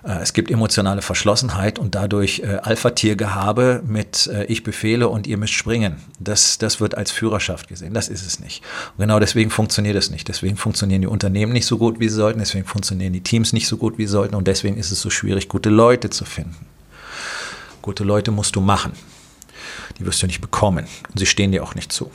Äh, 0.03 0.19
es 0.21 0.33
gibt 0.33 0.51
emotionale 0.51 1.01
Verschlossenheit 1.01 1.79
und 1.79 1.95
dadurch 1.95 2.39
äh, 2.39 2.59
Alpha-Tiergehabe 2.61 3.83
mit 3.85 4.27
äh, 4.27 4.45
ich 4.45 4.63
befehle 4.63 5.09
und 5.09 5.27
ihr 5.27 5.37
müsst 5.37 5.53
springen. 5.53 5.97
Das, 6.19 6.57
das 6.57 6.79
wird 6.79 6.95
als 6.95 7.11
Führerschaft 7.11 7.67
gesehen. 7.67 7.93
Das 7.93 8.09
ist 8.09 8.25
es 8.25 8.39
nicht. 8.39 8.63
Und 8.97 9.01
genau 9.01 9.19
deswegen 9.19 9.49
funktioniert 9.49 9.95
es 9.95 10.09
nicht. 10.09 10.27
Deswegen 10.27 10.57
funktionieren 10.57 11.01
die 11.01 11.07
Unternehmen 11.07 11.53
nicht 11.53 11.65
so 11.65 11.77
gut, 11.77 11.99
wie 11.99 12.09
sie 12.09 12.15
sollten. 12.15 12.39
Deswegen 12.39 12.65
funktionieren 12.65 13.13
die 13.13 13.21
Teams 13.21 13.53
nicht 13.53 13.67
so 13.67 13.77
gut, 13.77 13.97
wie 13.97 14.05
sie 14.05 14.11
sollten. 14.11 14.35
Und 14.35 14.47
deswegen 14.47 14.77
ist 14.77 14.91
es 14.91 15.01
so 15.01 15.09
schwierig, 15.09 15.49
gute 15.49 15.69
Leute 15.69 16.09
zu 16.09 16.25
finden. 16.25 16.55
Gute 17.81 18.03
Leute 18.03 18.31
musst 18.31 18.55
du 18.55 18.61
machen. 18.61 18.93
Die 19.97 20.05
wirst 20.05 20.21
du 20.21 20.27
nicht 20.27 20.41
bekommen. 20.41 20.85
Und 21.09 21.19
sie 21.19 21.25
stehen 21.25 21.51
dir 21.51 21.63
auch 21.63 21.75
nicht 21.75 21.91
zu. 21.91 22.11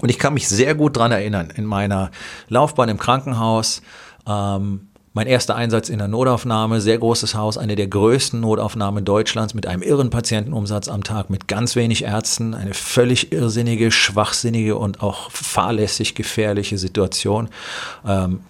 Und 0.00 0.10
ich 0.10 0.18
kann 0.18 0.34
mich 0.34 0.48
sehr 0.48 0.74
gut 0.74 0.96
dran 0.96 1.10
erinnern, 1.10 1.50
in 1.54 1.64
meiner 1.64 2.10
Laufbahn 2.48 2.88
im 2.88 2.98
Krankenhaus, 2.98 3.82
ähm, 4.26 4.87
mein 5.12 5.26
erster 5.26 5.56
Einsatz 5.56 5.88
in 5.88 5.98
der 5.98 6.08
Notaufnahme, 6.08 6.80
sehr 6.80 6.98
großes 6.98 7.34
Haus, 7.34 7.58
eine 7.58 7.76
der 7.76 7.88
größten 7.88 8.40
Notaufnahmen 8.40 9.04
Deutschlands 9.04 9.54
mit 9.54 9.66
einem 9.66 9.82
irren 9.82 10.10
Patientenumsatz 10.10 10.88
am 10.88 11.02
Tag, 11.02 11.30
mit 11.30 11.48
ganz 11.48 11.76
wenig 11.76 12.04
Ärzten, 12.04 12.54
eine 12.54 12.74
völlig 12.74 13.32
irrsinnige, 13.32 13.90
schwachsinnige 13.90 14.76
und 14.76 15.02
auch 15.02 15.30
fahrlässig 15.30 16.14
gefährliche 16.14 16.78
Situation, 16.78 17.48
ähm, 18.06 18.40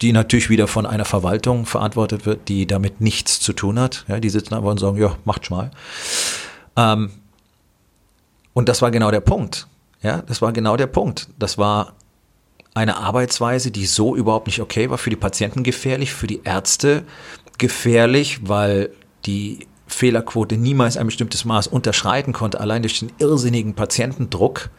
die 0.00 0.12
natürlich 0.12 0.50
wieder 0.50 0.66
von 0.66 0.86
einer 0.86 1.04
Verwaltung 1.04 1.66
verantwortet 1.66 2.26
wird, 2.26 2.48
die 2.48 2.66
damit 2.66 3.00
nichts 3.00 3.40
zu 3.40 3.52
tun 3.52 3.78
hat. 3.78 4.04
Ja, 4.08 4.20
die 4.20 4.30
sitzen 4.30 4.54
einfach 4.54 4.70
und 4.70 4.80
sagen, 4.80 4.98
ja, 4.98 5.16
macht 5.24 5.50
mal. 5.50 5.70
Ähm, 6.76 7.10
und 8.54 8.68
das 8.68 8.82
war 8.82 8.90
genau 8.90 9.10
der 9.10 9.20
Punkt. 9.20 9.66
Ja, 10.02 10.22
das 10.22 10.42
war 10.42 10.52
genau 10.52 10.76
der 10.76 10.88
Punkt. 10.88 11.28
Das 11.38 11.58
war 11.58 11.94
eine 12.74 12.96
Arbeitsweise, 12.96 13.70
die 13.70 13.86
so 13.86 14.16
überhaupt 14.16 14.46
nicht 14.46 14.60
okay 14.60 14.90
war, 14.90 14.98
für 14.98 15.10
die 15.10 15.16
Patienten 15.16 15.62
gefährlich, 15.62 16.12
für 16.12 16.26
die 16.26 16.42
Ärzte 16.44 17.04
gefährlich, 17.58 18.40
weil 18.48 18.90
die 19.26 19.66
Fehlerquote 19.86 20.56
niemals 20.56 20.96
ein 20.96 21.06
bestimmtes 21.06 21.44
Maß 21.44 21.66
unterschreiten 21.66 22.32
konnte, 22.32 22.60
allein 22.60 22.82
durch 22.82 22.98
den 23.00 23.12
irrsinnigen 23.18 23.74
Patientendruck 23.74 24.70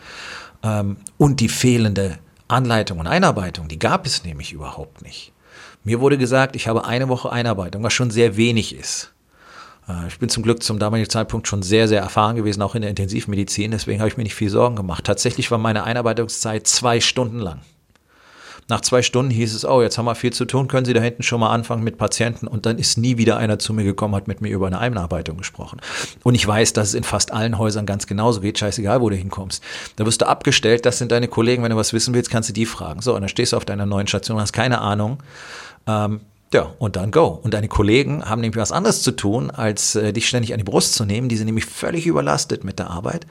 ähm, 0.63 0.97
und 1.17 1.39
die 1.39 1.49
fehlende 1.49 2.17
Anleitung 2.47 2.99
und 2.99 3.07
Einarbeitung, 3.07 3.67
die 3.67 3.79
gab 3.79 4.05
es 4.05 4.23
nämlich 4.23 4.53
überhaupt 4.53 5.01
nicht. 5.01 5.31
Mir 5.83 5.99
wurde 5.99 6.17
gesagt, 6.17 6.55
ich 6.55 6.67
habe 6.67 6.85
eine 6.85 7.09
Woche 7.09 7.31
Einarbeitung, 7.31 7.83
was 7.83 7.93
schon 7.93 8.09
sehr 8.09 8.37
wenig 8.37 8.75
ist. 8.75 9.13
Äh, 9.87 10.07
ich 10.07 10.17
bin 10.17 10.29
zum 10.29 10.43
Glück 10.43 10.63
zum 10.63 10.79
damaligen 10.79 11.09
Zeitpunkt 11.09 11.47
schon 11.47 11.61
sehr, 11.61 11.87
sehr 11.87 12.01
erfahren 12.01 12.35
gewesen, 12.35 12.61
auch 12.61 12.75
in 12.75 12.81
der 12.81 12.89
Intensivmedizin, 12.89 13.71
deswegen 13.71 13.99
habe 13.99 14.09
ich 14.09 14.17
mir 14.17 14.23
nicht 14.23 14.35
viel 14.35 14.49
Sorgen 14.49 14.75
gemacht. 14.75 15.03
Tatsächlich 15.03 15.51
war 15.51 15.57
meine 15.57 15.83
Einarbeitungszeit 15.83 16.67
zwei 16.67 16.99
Stunden 16.99 17.39
lang. 17.39 17.61
Nach 18.69 18.81
zwei 18.81 19.01
Stunden 19.01 19.31
hieß 19.31 19.53
es, 19.53 19.65
oh, 19.65 19.81
jetzt 19.81 19.97
haben 19.97 20.05
wir 20.05 20.15
viel 20.15 20.33
zu 20.33 20.45
tun, 20.45 20.67
können 20.67 20.85
Sie 20.85 20.93
da 20.93 21.01
hinten 21.01 21.23
schon 21.23 21.39
mal 21.39 21.49
anfangen 21.49 21.83
mit 21.83 21.97
Patienten. 21.97 22.47
Und 22.47 22.65
dann 22.65 22.77
ist 22.77 22.97
nie 22.97 23.17
wieder 23.17 23.37
einer 23.37 23.59
zu 23.59 23.73
mir 23.73 23.83
gekommen, 23.83 24.15
hat 24.15 24.27
mit 24.27 24.41
mir 24.41 24.49
über 24.49 24.67
eine 24.67 24.79
Einarbeitung 24.79 25.37
gesprochen. 25.37 25.81
Und 26.23 26.35
ich 26.35 26.47
weiß, 26.47 26.73
dass 26.73 26.89
es 26.89 26.93
in 26.93 27.03
fast 27.03 27.31
allen 27.31 27.57
Häusern 27.57 27.85
ganz 27.85 28.07
genauso 28.07 28.41
geht, 28.41 28.59
scheißegal, 28.59 29.01
wo 29.01 29.09
du 29.09 29.15
hinkommst. 29.15 29.63
Da 29.95 30.05
wirst 30.05 30.21
du 30.21 30.27
abgestellt, 30.27 30.85
das 30.85 30.97
sind 30.97 31.11
deine 31.11 31.27
Kollegen, 31.27 31.63
wenn 31.63 31.71
du 31.71 31.77
was 31.77 31.93
wissen 31.93 32.13
willst, 32.13 32.29
kannst 32.29 32.49
du 32.49 32.53
die 32.53 32.65
fragen. 32.65 33.01
So, 33.01 33.15
und 33.15 33.21
dann 33.21 33.29
stehst 33.29 33.53
du 33.53 33.57
auf 33.57 33.65
deiner 33.65 33.85
neuen 33.85 34.07
Station, 34.07 34.39
hast 34.39 34.53
keine 34.53 34.79
Ahnung. 34.79 35.21
Ähm, 35.87 36.21
ja, 36.53 36.71
und 36.77 36.95
dann 36.95 37.11
go. 37.11 37.39
Und 37.43 37.55
deine 37.55 37.67
Kollegen 37.67 38.23
haben 38.23 38.41
nämlich 38.41 38.61
was 38.61 38.71
anderes 38.71 39.01
zu 39.01 39.11
tun, 39.11 39.49
als 39.49 39.95
äh, 39.95 40.13
dich 40.13 40.27
ständig 40.27 40.53
an 40.53 40.59
die 40.59 40.63
Brust 40.63 40.93
zu 40.93 41.03
nehmen. 41.03 41.27
Die 41.27 41.35
sind 41.35 41.47
nämlich 41.47 41.65
völlig 41.65 42.05
überlastet 42.05 42.63
mit 42.63 42.77
der 42.77 42.91
Arbeit. 42.91 43.25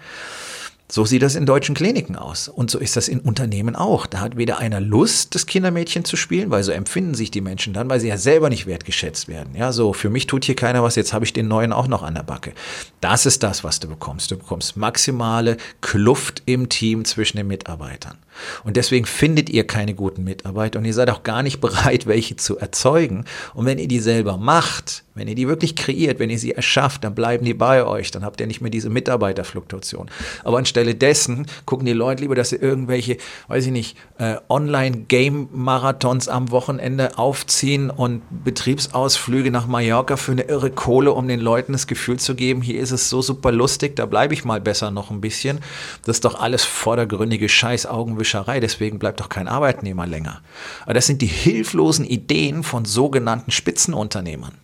So 0.95 1.07
sieht 1.07 1.23
das 1.23 1.37
in 1.37 1.47
deutschen 1.47 1.75
Kliniken 1.75 2.17
aus. 2.17 2.49
Und 2.49 2.71
so 2.71 2.79
ist 2.79 2.97
das 2.97 3.09
in 3.09 3.21
Unternehmen 3.21 3.77
auch. 3.77 4.05
Da 4.05 4.21
hat 4.21 4.37
weder 4.37 4.59
einer 4.59 4.79
Lust, 4.79 5.35
das 5.35 5.47
Kindermädchen 5.47 6.05
zu 6.05 6.17
spielen, 6.17 6.51
weil 6.51 6.63
so 6.63 6.71
empfinden 6.71 7.15
sich 7.15 7.31
die 7.31 7.41
Menschen 7.41 7.73
dann, 7.73 7.89
weil 7.89 7.99
sie 7.99 8.09
ja 8.09 8.19
selber 8.19 8.51
nicht 8.51 8.67
wertgeschätzt 8.67 9.27
werden. 9.27 9.55
Ja, 9.57 9.73
so, 9.73 9.95
für 9.95 10.11
mich 10.11 10.27
tut 10.27 10.45
hier 10.45 10.55
keiner 10.55 10.83
was, 10.83 10.97
jetzt 10.97 11.15
habe 11.15 11.25
ich 11.25 11.33
den 11.33 11.49
neuen 11.49 11.73
auch 11.73 11.89
noch 11.89 12.03
an 12.03 12.15
der 12.15 12.25
Backe. 12.25 12.53
Das 13.01 13.25
ist 13.25 13.43
das, 13.43 13.65
was 13.65 13.81
du 13.81 13.89
bekommst. 13.89 14.33
Du 14.33 14.37
bekommst 14.37 14.77
maximale 14.77 15.57
Kluft 15.81 16.43
im 16.45 16.69
Team 16.69 17.07
zwischen 17.07 17.39
den 17.39 17.47
Mitarbeitern. 17.47 18.19
Und 18.65 18.77
deswegen 18.77 19.07
findet 19.07 19.51
ihr 19.51 19.67
keine 19.67 19.95
guten 19.95 20.25
Mitarbeiter 20.25 20.79
und 20.79 20.85
ihr 20.85 20.95
seid 20.95 21.11
auch 21.11 21.23
gar 21.23 21.43
nicht 21.43 21.61
bereit, 21.63 22.07
welche 22.07 22.37
zu 22.37 22.59
erzeugen. 22.59 23.25
Und 23.55 23.67
wenn 23.67 23.79
ihr 23.79 23.89
die 23.89 24.01
selber 24.01 24.37
macht, 24.37 25.05
wenn 25.15 25.29
ihr 25.29 25.35
die 25.35 25.49
wirklich 25.49 25.77
kreiert, 25.77 26.19
wenn 26.19 26.31
ihr 26.31 26.39
sie 26.39 26.53
erschafft, 26.53 27.05
dann 27.05 27.15
bleiben 27.15 27.45
die 27.45 27.55
bei 27.55 27.85
euch. 27.85 28.11
Dann 28.11 28.25
habt 28.25 28.41
ihr 28.41 28.47
nicht 28.47 28.63
mehr 28.63 28.71
diese 28.71 28.89
Mitarbeiterfluktuation. 28.89 30.11
Aber 30.43 30.59
anstelle 30.59 30.82
dessen 30.85 31.47
gucken 31.65 31.87
die 31.87 31.93
Leute 31.93 32.23
lieber, 32.23 32.35
dass 32.35 32.51
sie 32.51 32.57
irgendwelche, 32.57 33.17
weiß 33.49 33.67
ich 33.67 33.73
nicht, 33.73 33.97
äh, 34.19 34.37
Online-Game-Marathons 34.49 36.29
am 36.29 36.51
Wochenende 36.51 37.19
aufziehen 37.19 37.91
und 37.91 38.23
Betriebsausflüge 38.45 39.51
nach 39.51 39.67
Mallorca 39.67 40.17
für 40.17 40.33
eine 40.33 40.43
irre 40.43 40.71
Kohle, 40.71 41.13
um 41.13 41.29
den 41.29 41.41
Leuten 41.41 41.73
das 41.73 41.87
Gefühl 41.87 42.19
zu 42.19 42.35
geben, 42.35 42.63
hier 42.63 42.81
ist 42.81 42.91
es 42.91 43.09
so 43.09 43.23
super 43.23 43.53
lustig, 43.53 43.97
da 43.97 44.07
bleibe 44.07 44.35
ich 44.35 44.45
mal 44.45 44.61
besser 44.61 44.91
noch 44.91 45.11
ein 45.11 45.21
bisschen. 45.21 45.61
Das 46.05 46.17
ist 46.17 46.25
doch 46.25 46.41
alles 46.41 46.65
vordergründige 46.65 47.49
Scheißaugenwischerei, 47.49 48.61
deswegen 48.61 48.99
bleibt 48.99 49.21
doch 49.21 49.29
kein 49.29 49.49
Arbeitnehmer 49.49 50.07
länger. 50.07 50.41
Aber 50.85 50.95
das 50.95 51.07
sind 51.07 51.23
die 51.23 51.27
hilflosen 51.27 52.05
Ideen 52.05 52.63
von 52.63 52.85
sogenannten 52.85 53.51
Spitzenunternehmern. 53.51 54.55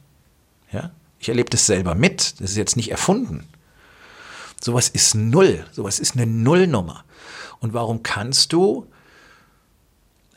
Ja? 0.72 0.90
Ich 1.20 1.28
erlebe 1.28 1.50
das 1.50 1.66
selber 1.66 1.94
mit. 1.94 2.40
Das 2.40 2.50
ist 2.50 2.56
jetzt 2.56 2.76
nicht 2.76 2.90
erfunden. 2.90 3.44
Sowas 4.62 4.88
ist 4.88 5.14
null. 5.14 5.64
Sowas 5.72 5.98
ist 5.98 6.16
eine 6.16 6.26
Nullnummer. 6.26 7.04
Und 7.60 7.74
warum 7.74 8.02
kannst 8.02 8.52
du 8.52 8.86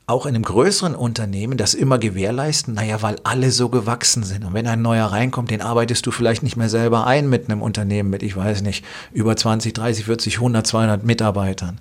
auch 0.08 0.26
in 0.26 0.36
einem 0.36 0.44
größeren 0.44 0.96
Unternehmen 0.96 1.58
das 1.58 1.74
immer 1.74 1.98
gewährleisten? 1.98 2.74
Naja, 2.74 3.02
weil 3.02 3.18
alle 3.24 3.52
so 3.52 3.70
gewachsen 3.70 4.24
sind. 4.24 4.44
Und 4.44 4.54
wenn 4.54 4.68
ein 4.68 4.82
neuer 4.82 5.08
reinkommt, 5.08 5.52
den 5.52 5.62
arbeitest 5.62 6.06
du 6.06 6.12
vielleicht 6.12 6.44
nicht 6.44 6.58
mehr 6.58 6.70
selber 6.70 7.08
ein 7.08 7.30
mit 7.30 7.50
einem 7.50 7.62
Unternehmen 7.62 8.10
mit, 8.10 8.24
ich 8.24 8.36
weiß 8.36 8.62
nicht, 8.62 8.86
über 9.12 9.36
20, 9.36 9.74
30, 9.74 10.06
40, 10.06 10.36
100, 10.36 10.68
200 10.68 11.04
Mitarbeitern. 11.04 11.80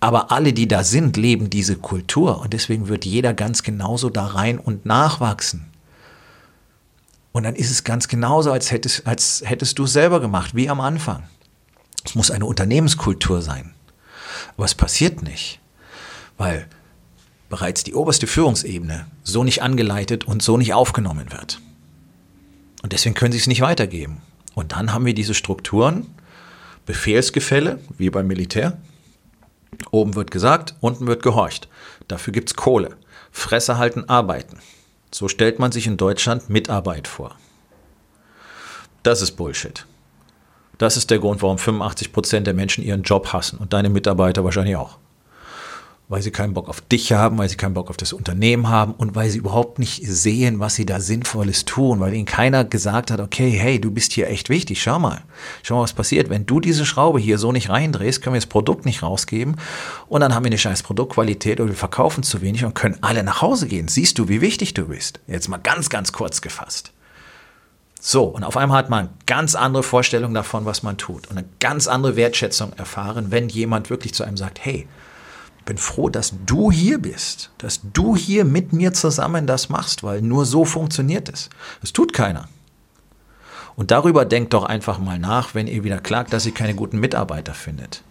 Aber 0.00 0.30
alle, 0.30 0.52
die 0.52 0.68
da 0.68 0.84
sind, 0.84 1.16
leben 1.16 1.48
diese 1.48 1.76
Kultur. 1.76 2.40
Und 2.40 2.52
deswegen 2.52 2.88
wird 2.88 3.04
jeder 3.04 3.32
ganz 3.32 3.62
genauso 3.62 4.10
da 4.10 4.26
rein 4.26 4.58
und 4.58 4.84
nachwachsen. 4.84 5.66
Und 7.32 7.44
dann 7.44 7.56
ist 7.56 7.70
es 7.70 7.82
ganz 7.82 8.06
genauso, 8.06 8.52
als 8.52 8.70
hättest, 8.70 9.06
als 9.06 9.42
hättest 9.44 9.78
du 9.78 9.84
es 9.84 9.92
selber 9.92 10.20
gemacht, 10.20 10.54
wie 10.54 10.68
am 10.68 10.80
Anfang. 10.80 11.24
Es 12.04 12.14
muss 12.14 12.30
eine 12.30 12.46
Unternehmenskultur 12.46 13.42
sein. 13.42 13.74
Aber 14.56 14.66
es 14.66 14.74
passiert 14.74 15.22
nicht, 15.22 15.60
weil 16.36 16.68
bereits 17.48 17.84
die 17.84 17.94
oberste 17.94 18.26
Führungsebene 18.26 19.06
so 19.22 19.44
nicht 19.44 19.62
angeleitet 19.62 20.24
und 20.24 20.42
so 20.42 20.56
nicht 20.56 20.74
aufgenommen 20.74 21.32
wird. 21.32 21.60
Und 22.82 22.92
deswegen 22.92 23.14
können 23.14 23.32
sie 23.32 23.38
es 23.38 23.46
nicht 23.46 23.60
weitergeben. 23.60 24.20
Und 24.54 24.72
dann 24.72 24.92
haben 24.92 25.06
wir 25.06 25.14
diese 25.14 25.34
Strukturen, 25.34 26.06
Befehlsgefälle, 26.86 27.80
wie 27.96 28.10
beim 28.10 28.26
Militär. 28.26 28.78
Oben 29.90 30.14
wird 30.14 30.30
gesagt, 30.30 30.74
unten 30.80 31.06
wird 31.06 31.22
gehorcht. 31.22 31.68
Dafür 32.08 32.32
gibt 32.32 32.50
es 32.50 32.56
Kohle. 32.56 32.96
Fresse 33.32 33.78
halten, 33.78 34.08
arbeiten. 34.08 34.58
So 35.10 35.28
stellt 35.28 35.58
man 35.58 35.72
sich 35.72 35.86
in 35.86 35.96
Deutschland 35.96 36.50
Mitarbeit 36.50 37.08
vor. 37.08 37.36
Das 39.02 39.22
ist 39.22 39.32
Bullshit. 39.32 39.86
Das 40.78 40.96
ist 40.96 41.10
der 41.10 41.18
Grund, 41.18 41.42
warum 41.42 41.58
85 41.58 42.12
Prozent 42.12 42.46
der 42.46 42.54
Menschen 42.54 42.84
ihren 42.84 43.02
Job 43.02 43.32
hassen 43.32 43.58
und 43.58 43.72
deine 43.72 43.90
Mitarbeiter 43.90 44.44
wahrscheinlich 44.44 44.76
auch 44.76 44.98
weil 46.08 46.22
sie 46.22 46.30
keinen 46.30 46.54
Bock 46.54 46.68
auf 46.68 46.80
dich 46.80 47.12
haben, 47.12 47.38
weil 47.38 47.48
sie 47.48 47.56
keinen 47.56 47.74
Bock 47.74 47.88
auf 47.88 47.96
das 47.96 48.12
Unternehmen 48.12 48.68
haben 48.68 48.92
und 48.92 49.14
weil 49.14 49.30
sie 49.30 49.38
überhaupt 49.38 49.78
nicht 49.78 50.06
sehen, 50.06 50.60
was 50.60 50.74
sie 50.74 50.84
da 50.84 51.00
Sinnvolles 51.00 51.64
tun, 51.64 52.00
weil 52.00 52.14
ihnen 52.14 52.26
keiner 52.26 52.64
gesagt 52.64 53.10
hat, 53.10 53.20
okay, 53.20 53.50
hey, 53.50 53.80
du 53.80 53.90
bist 53.90 54.12
hier 54.12 54.28
echt 54.28 54.48
wichtig, 54.50 54.82
schau 54.82 54.98
mal, 54.98 55.22
schau 55.62 55.76
mal, 55.76 55.82
was 55.82 55.94
passiert. 55.94 56.28
Wenn 56.28 56.46
du 56.46 56.60
diese 56.60 56.84
Schraube 56.84 57.18
hier 57.18 57.38
so 57.38 57.52
nicht 57.52 57.70
reindrehst, 57.70 58.22
können 58.22 58.34
wir 58.34 58.40
das 58.40 58.46
Produkt 58.46 58.84
nicht 58.84 59.02
rausgeben 59.02 59.56
und 60.08 60.20
dann 60.20 60.34
haben 60.34 60.44
wir 60.44 60.50
eine 60.50 60.58
scheiß 60.58 60.82
Produktqualität 60.82 61.60
oder 61.60 61.70
wir 61.70 61.76
verkaufen 61.76 62.22
zu 62.22 62.42
wenig 62.42 62.64
und 62.64 62.74
können 62.74 62.98
alle 63.00 63.24
nach 63.24 63.40
Hause 63.40 63.66
gehen. 63.66 63.88
Siehst 63.88 64.18
du, 64.18 64.28
wie 64.28 64.40
wichtig 64.40 64.74
du 64.74 64.88
bist? 64.88 65.20
Jetzt 65.26 65.48
mal 65.48 65.58
ganz, 65.58 65.88
ganz 65.88 66.12
kurz 66.12 66.42
gefasst. 66.42 66.93
So, 68.06 68.24
und 68.24 68.44
auf 68.44 68.58
einmal 68.58 68.76
hat 68.76 68.90
man 68.90 69.08
ganz 69.24 69.54
andere 69.54 69.82
Vorstellungen 69.82 70.34
davon, 70.34 70.66
was 70.66 70.82
man 70.82 70.98
tut 70.98 71.26
und 71.26 71.38
eine 71.38 71.48
ganz 71.58 71.88
andere 71.88 72.16
Wertschätzung 72.16 72.74
erfahren, 72.74 73.30
wenn 73.30 73.48
jemand 73.48 73.88
wirklich 73.88 74.12
zu 74.12 74.24
einem 74.24 74.36
sagt, 74.36 74.62
hey, 74.62 74.86
bin 75.64 75.78
froh, 75.78 76.10
dass 76.10 76.34
du 76.44 76.70
hier 76.70 76.98
bist, 76.98 77.50
dass 77.56 77.80
du 77.94 78.14
hier 78.14 78.44
mit 78.44 78.74
mir 78.74 78.92
zusammen 78.92 79.46
das 79.46 79.70
machst, 79.70 80.02
weil 80.02 80.20
nur 80.20 80.44
so 80.44 80.66
funktioniert 80.66 81.30
es. 81.30 81.48
Das 81.80 81.94
tut 81.94 82.12
keiner. 82.12 82.50
Und 83.74 83.90
darüber 83.90 84.26
denkt 84.26 84.52
doch 84.52 84.64
einfach 84.64 84.98
mal 84.98 85.18
nach, 85.18 85.54
wenn 85.54 85.66
ihr 85.66 85.82
wieder 85.82 85.98
klagt, 85.98 86.34
dass 86.34 86.44
ihr 86.44 86.52
keine 86.52 86.74
guten 86.74 87.00
Mitarbeiter 87.00 87.54
findet. 87.54 88.02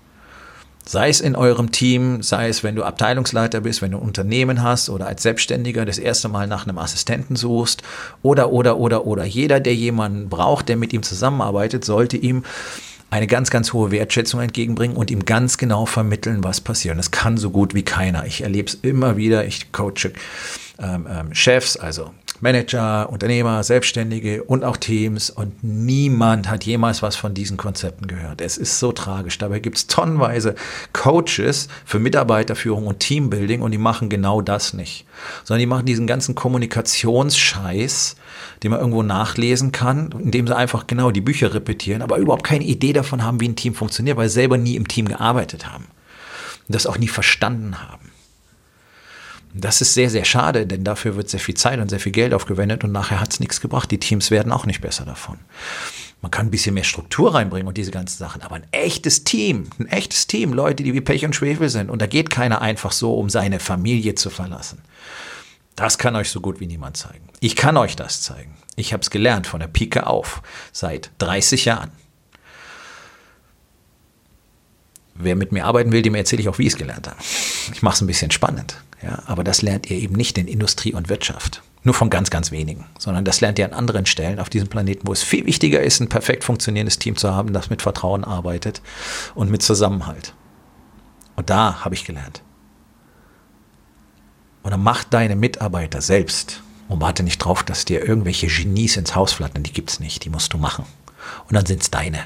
Sei 0.85 1.09
es 1.09 1.21
in 1.21 1.35
eurem 1.35 1.71
Team, 1.71 2.21
sei 2.21 2.49
es, 2.49 2.63
wenn 2.63 2.75
du 2.75 2.83
Abteilungsleiter 2.83 3.61
bist, 3.61 3.81
wenn 3.81 3.91
du 3.91 3.97
ein 3.97 4.03
Unternehmen 4.03 4.61
hast 4.61 4.89
oder 4.89 5.07
als 5.07 5.23
Selbstständiger 5.23 5.85
das 5.85 5.97
erste 5.97 6.27
Mal 6.27 6.47
nach 6.47 6.67
einem 6.67 6.77
Assistenten 6.77 7.37
suchst 7.37 7.83
oder, 8.21 8.51
oder, 8.51 8.77
oder, 8.77 9.05
oder. 9.05 9.23
Jeder, 9.23 9.61
der 9.61 9.75
jemanden 9.75 10.27
braucht, 10.27 10.67
der 10.67 10.75
mit 10.75 10.91
ihm 10.91 11.01
zusammenarbeitet, 11.01 11.85
sollte 11.85 12.17
ihm 12.17 12.43
eine 13.13 13.27
ganz, 13.27 13.49
ganz 13.49 13.71
hohe 13.73 13.91
Wertschätzung 13.91 14.41
entgegenbringen 14.41 14.97
und 14.97 15.11
ihm 15.11 15.23
ganz 15.23 15.57
genau 15.57 15.85
vermitteln, 15.85 16.43
was 16.43 16.59
passiert. 16.59 16.93
Und 16.93 16.97
das 16.97 17.11
kann 17.11 17.37
so 17.37 17.51
gut 17.51 17.75
wie 17.75 17.83
keiner. 17.83 18.25
Ich 18.25 18.41
erlebe 18.41 18.67
es 18.67 18.73
immer 18.81 19.17
wieder. 19.17 19.45
Ich 19.45 19.71
coache 19.71 20.11
ähm, 20.79 21.07
ähm, 21.09 21.33
Chefs, 21.33 21.77
also 21.77 22.11
Manager, 22.43 23.09
Unternehmer, 23.09 23.63
Selbstständige 23.63 24.43
und 24.43 24.65
auch 24.65 24.75
Teams 24.75 25.29
und 25.29 25.63
niemand 25.63 26.49
hat 26.49 26.65
jemals 26.65 27.01
was 27.01 27.15
von 27.15 27.33
diesen 27.33 27.55
Konzepten 27.55 28.05
gehört. 28.05 28.41
Es 28.41 28.57
ist 28.57 28.79
so 28.79 28.91
tragisch. 28.91 29.37
Dabei 29.37 29.59
gibt 29.59 29.77
es 29.77 29.87
tonnenweise 29.87 30.55
Coaches 30.91 31.69
für 31.85 31.99
Mitarbeiterführung 31.99 32.87
und 32.87 32.99
Teambuilding 32.99 33.61
und 33.61 33.71
die 33.71 33.77
machen 33.77 34.09
genau 34.09 34.41
das 34.41 34.73
nicht, 34.73 35.05
sondern 35.45 35.59
die 35.61 35.67
machen 35.67 35.85
diesen 35.85 36.05
ganzen 36.05 36.35
Kommunikationsscheiß, 36.35 38.17
den 38.61 38.71
man 38.71 38.81
irgendwo 38.81 39.03
nachlesen 39.03 39.71
kann, 39.71 40.13
indem 40.19 40.47
sie 40.47 40.55
einfach 40.55 40.85
genau 40.85 41.11
die 41.11 41.21
Bücher 41.21 41.53
repetieren, 41.53 42.01
aber 42.01 42.17
überhaupt 42.17 42.43
keine 42.43 42.65
Idee 42.65 42.93
davon 42.93 43.23
haben, 43.23 43.39
wie 43.39 43.47
ein 43.47 43.55
Team 43.55 43.73
funktioniert, 43.73 44.17
weil 44.17 44.27
sie 44.27 44.35
selber 44.35 44.57
nie 44.57 44.75
im 44.75 44.87
Team 44.87 45.07
gearbeitet 45.07 45.71
haben 45.71 45.85
und 46.67 46.75
das 46.75 46.87
auch 46.87 46.97
nie 46.97 47.07
verstanden 47.07 47.81
haben. 47.81 48.12
Das 49.53 49.81
ist 49.81 49.93
sehr, 49.93 50.09
sehr 50.09 50.25
schade, 50.25 50.65
denn 50.65 50.83
dafür 50.83 51.15
wird 51.15 51.29
sehr 51.29 51.39
viel 51.39 51.55
Zeit 51.55 51.79
und 51.79 51.89
sehr 51.89 51.99
viel 51.99 52.11
Geld 52.11 52.33
aufgewendet 52.33 52.83
und 52.83 52.91
nachher 52.91 53.19
hat 53.19 53.33
es 53.33 53.39
nichts 53.39 53.61
gebracht. 53.61 53.91
Die 53.91 53.99
Teams 53.99 54.31
werden 54.31 54.51
auch 54.51 54.65
nicht 54.65 54.81
besser 54.81 55.05
davon. 55.05 55.37
Man 56.21 56.31
kann 56.31 56.47
ein 56.47 56.51
bisschen 56.51 56.73
mehr 56.73 56.85
Struktur 56.85 57.35
reinbringen 57.35 57.67
und 57.67 57.77
diese 57.77 57.91
ganzen 57.91 58.17
Sachen, 58.17 58.41
aber 58.41 58.55
ein 58.55 58.65
echtes 58.71 59.23
Team, 59.23 59.69
ein 59.77 59.87
echtes 59.87 60.25
Team, 60.25 60.53
Leute, 60.53 60.81
die 60.81 60.93
wie 60.93 61.01
Pech 61.01 61.25
und 61.25 61.35
Schwefel 61.35 61.69
sind 61.69 61.91
und 61.91 62.01
da 62.01 62.07
geht 62.07 62.29
keiner 62.29 62.61
einfach 62.61 62.91
so, 62.91 63.13
um 63.13 63.29
seine 63.29 63.59
Familie 63.59 64.15
zu 64.15 64.29
verlassen. 64.29 64.81
Das 65.75 65.97
kann 65.97 66.15
euch 66.15 66.29
so 66.29 66.39
gut 66.39 66.59
wie 66.59 66.67
niemand 66.67 66.97
zeigen. 66.97 67.27
Ich 67.39 67.55
kann 67.55 67.77
euch 67.77 67.95
das 67.95 68.21
zeigen. 68.21 68.55
Ich 68.75 68.93
habe 68.93 69.01
es 69.01 69.09
gelernt 69.09 69.47
von 69.47 69.59
der 69.59 69.67
Pike 69.67 70.07
auf, 70.07 70.41
seit 70.71 71.11
30 71.19 71.65
Jahren. 71.65 71.91
Wer 75.15 75.35
mit 75.35 75.51
mir 75.51 75.65
arbeiten 75.65 75.91
will, 75.91 76.01
dem 76.01 76.15
erzähle 76.15 76.41
ich 76.41 76.49
auch, 76.49 76.57
wie 76.57 76.63
ich 76.63 76.73
es 76.73 76.77
gelernt 76.77 77.07
habe. 77.07 77.17
Ich 77.71 77.81
mache 77.81 77.95
es 77.95 78.01
ein 78.01 78.07
bisschen 78.07 78.31
spannend. 78.31 78.77
Ja, 79.01 79.21
aber 79.25 79.43
das 79.43 79.61
lernt 79.61 79.89
ihr 79.89 79.97
eben 79.97 80.15
nicht 80.15 80.37
in 80.37 80.47
Industrie 80.47 80.93
und 80.93 81.09
Wirtschaft. 81.09 81.61
Nur 81.83 81.93
von 81.93 82.09
ganz, 82.09 82.29
ganz 82.29 82.51
wenigen. 82.51 82.85
Sondern 82.97 83.25
das 83.25 83.41
lernt 83.41 83.59
ihr 83.59 83.65
an 83.65 83.73
anderen 83.73 84.05
Stellen 84.05 84.39
auf 84.39 84.49
diesem 84.49 84.69
Planeten, 84.69 85.07
wo 85.07 85.11
es 85.11 85.21
viel 85.21 85.45
wichtiger 85.45 85.81
ist, 85.81 85.99
ein 85.99 86.09
perfekt 86.09 86.43
funktionierendes 86.43 86.99
Team 86.99 87.17
zu 87.17 87.33
haben, 87.33 87.53
das 87.53 87.69
mit 87.69 87.81
Vertrauen 87.81 88.23
arbeitet 88.23 88.81
und 89.35 89.51
mit 89.51 89.61
Zusammenhalt. 89.61 90.33
Und 91.35 91.49
da 91.49 91.83
habe 91.83 91.95
ich 91.95 92.05
gelernt. 92.05 92.41
Und 94.63 94.71
dann 94.71 94.81
mach 94.81 95.03
deine 95.03 95.35
Mitarbeiter 95.35 96.01
selbst 96.01 96.63
und 96.87 97.01
warte 97.01 97.23
nicht 97.23 97.39
drauf, 97.39 97.63
dass 97.63 97.85
dir 97.85 98.07
irgendwelche 98.07 98.47
Genies 98.47 98.95
ins 98.95 99.15
Haus 99.15 99.33
flattern. 99.33 99.63
Die 99.63 99.73
gibt 99.73 99.91
es 99.91 99.99
nicht, 99.99 100.23
die 100.23 100.29
musst 100.29 100.53
du 100.53 100.57
machen. 100.57 100.85
Und 101.49 101.53
dann 101.53 101.65
sind 101.65 101.81
es 101.81 101.91
deine. 101.91 102.25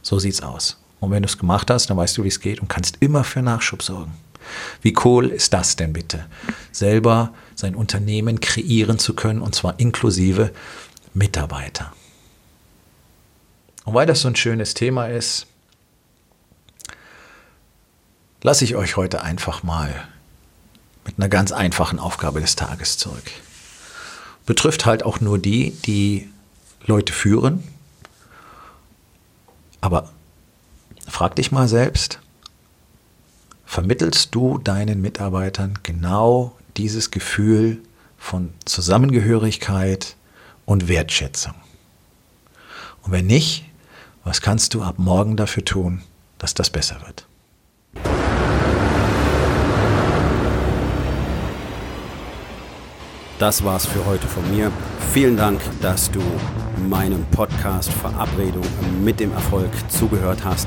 So 0.00 0.18
sieht's 0.18 0.42
aus. 0.42 0.78
Und 1.00 1.10
wenn 1.10 1.22
du 1.22 1.28
es 1.28 1.38
gemacht 1.38 1.70
hast, 1.70 1.90
dann 1.90 1.96
weißt 1.96 2.16
du, 2.16 2.24
wie 2.24 2.28
es 2.28 2.40
geht 2.40 2.60
und 2.60 2.68
kannst 2.68 2.96
immer 3.00 3.24
für 3.24 3.42
Nachschub 3.42 3.82
sorgen. 3.82 4.14
Wie 4.82 4.94
cool 5.04 5.28
ist 5.28 5.52
das 5.52 5.76
denn 5.76 5.92
bitte? 5.92 6.26
Selber 6.72 7.34
sein 7.54 7.74
Unternehmen 7.74 8.40
kreieren 8.40 8.98
zu 8.98 9.14
können 9.14 9.40
und 9.42 9.54
zwar 9.54 9.78
inklusive 9.78 10.52
Mitarbeiter. 11.14 11.92
Und 13.84 13.94
weil 13.94 14.06
das 14.06 14.20
so 14.20 14.28
ein 14.28 14.36
schönes 14.36 14.74
Thema 14.74 15.06
ist, 15.06 15.46
lasse 18.42 18.64
ich 18.64 18.76
euch 18.76 18.96
heute 18.96 19.22
einfach 19.22 19.62
mal 19.62 20.08
mit 21.04 21.18
einer 21.18 21.28
ganz 21.28 21.52
einfachen 21.52 21.98
Aufgabe 21.98 22.40
des 22.40 22.56
Tages 22.56 22.98
zurück. 22.98 23.30
Betrifft 24.44 24.86
halt 24.86 25.04
auch 25.04 25.20
nur 25.20 25.38
die, 25.38 25.70
die 25.70 26.28
Leute 26.84 27.12
führen. 27.12 27.62
Aber 29.80 30.10
frag 31.06 31.36
dich 31.36 31.52
mal 31.52 31.68
selbst, 31.68 32.20
vermittelst 33.64 34.34
du 34.34 34.58
deinen 34.58 35.00
Mitarbeitern 35.00 35.78
genau 35.82 36.56
dieses 36.76 37.10
Gefühl 37.10 37.78
von 38.18 38.52
Zusammengehörigkeit 38.64 40.16
und 40.64 40.88
Wertschätzung? 40.88 41.54
Und 43.02 43.12
wenn 43.12 43.26
nicht, 43.26 43.64
was 44.24 44.40
kannst 44.40 44.74
du 44.74 44.82
ab 44.82 44.96
morgen 44.98 45.36
dafür 45.36 45.64
tun, 45.64 46.02
dass 46.38 46.54
das 46.54 46.70
besser 46.70 47.00
wird? 47.06 47.26
Das 53.38 53.62
war's 53.62 53.84
für 53.84 54.04
heute 54.06 54.26
von 54.26 54.50
mir. 54.50 54.72
Vielen 55.12 55.36
Dank, 55.36 55.60
dass 55.82 56.10
du 56.10 56.22
meinem 56.88 57.24
Podcast 57.26 57.92
Verabredung 57.92 58.64
mit 59.04 59.20
dem 59.20 59.30
Erfolg 59.32 59.70
zugehört 59.90 60.42
hast. 60.42 60.66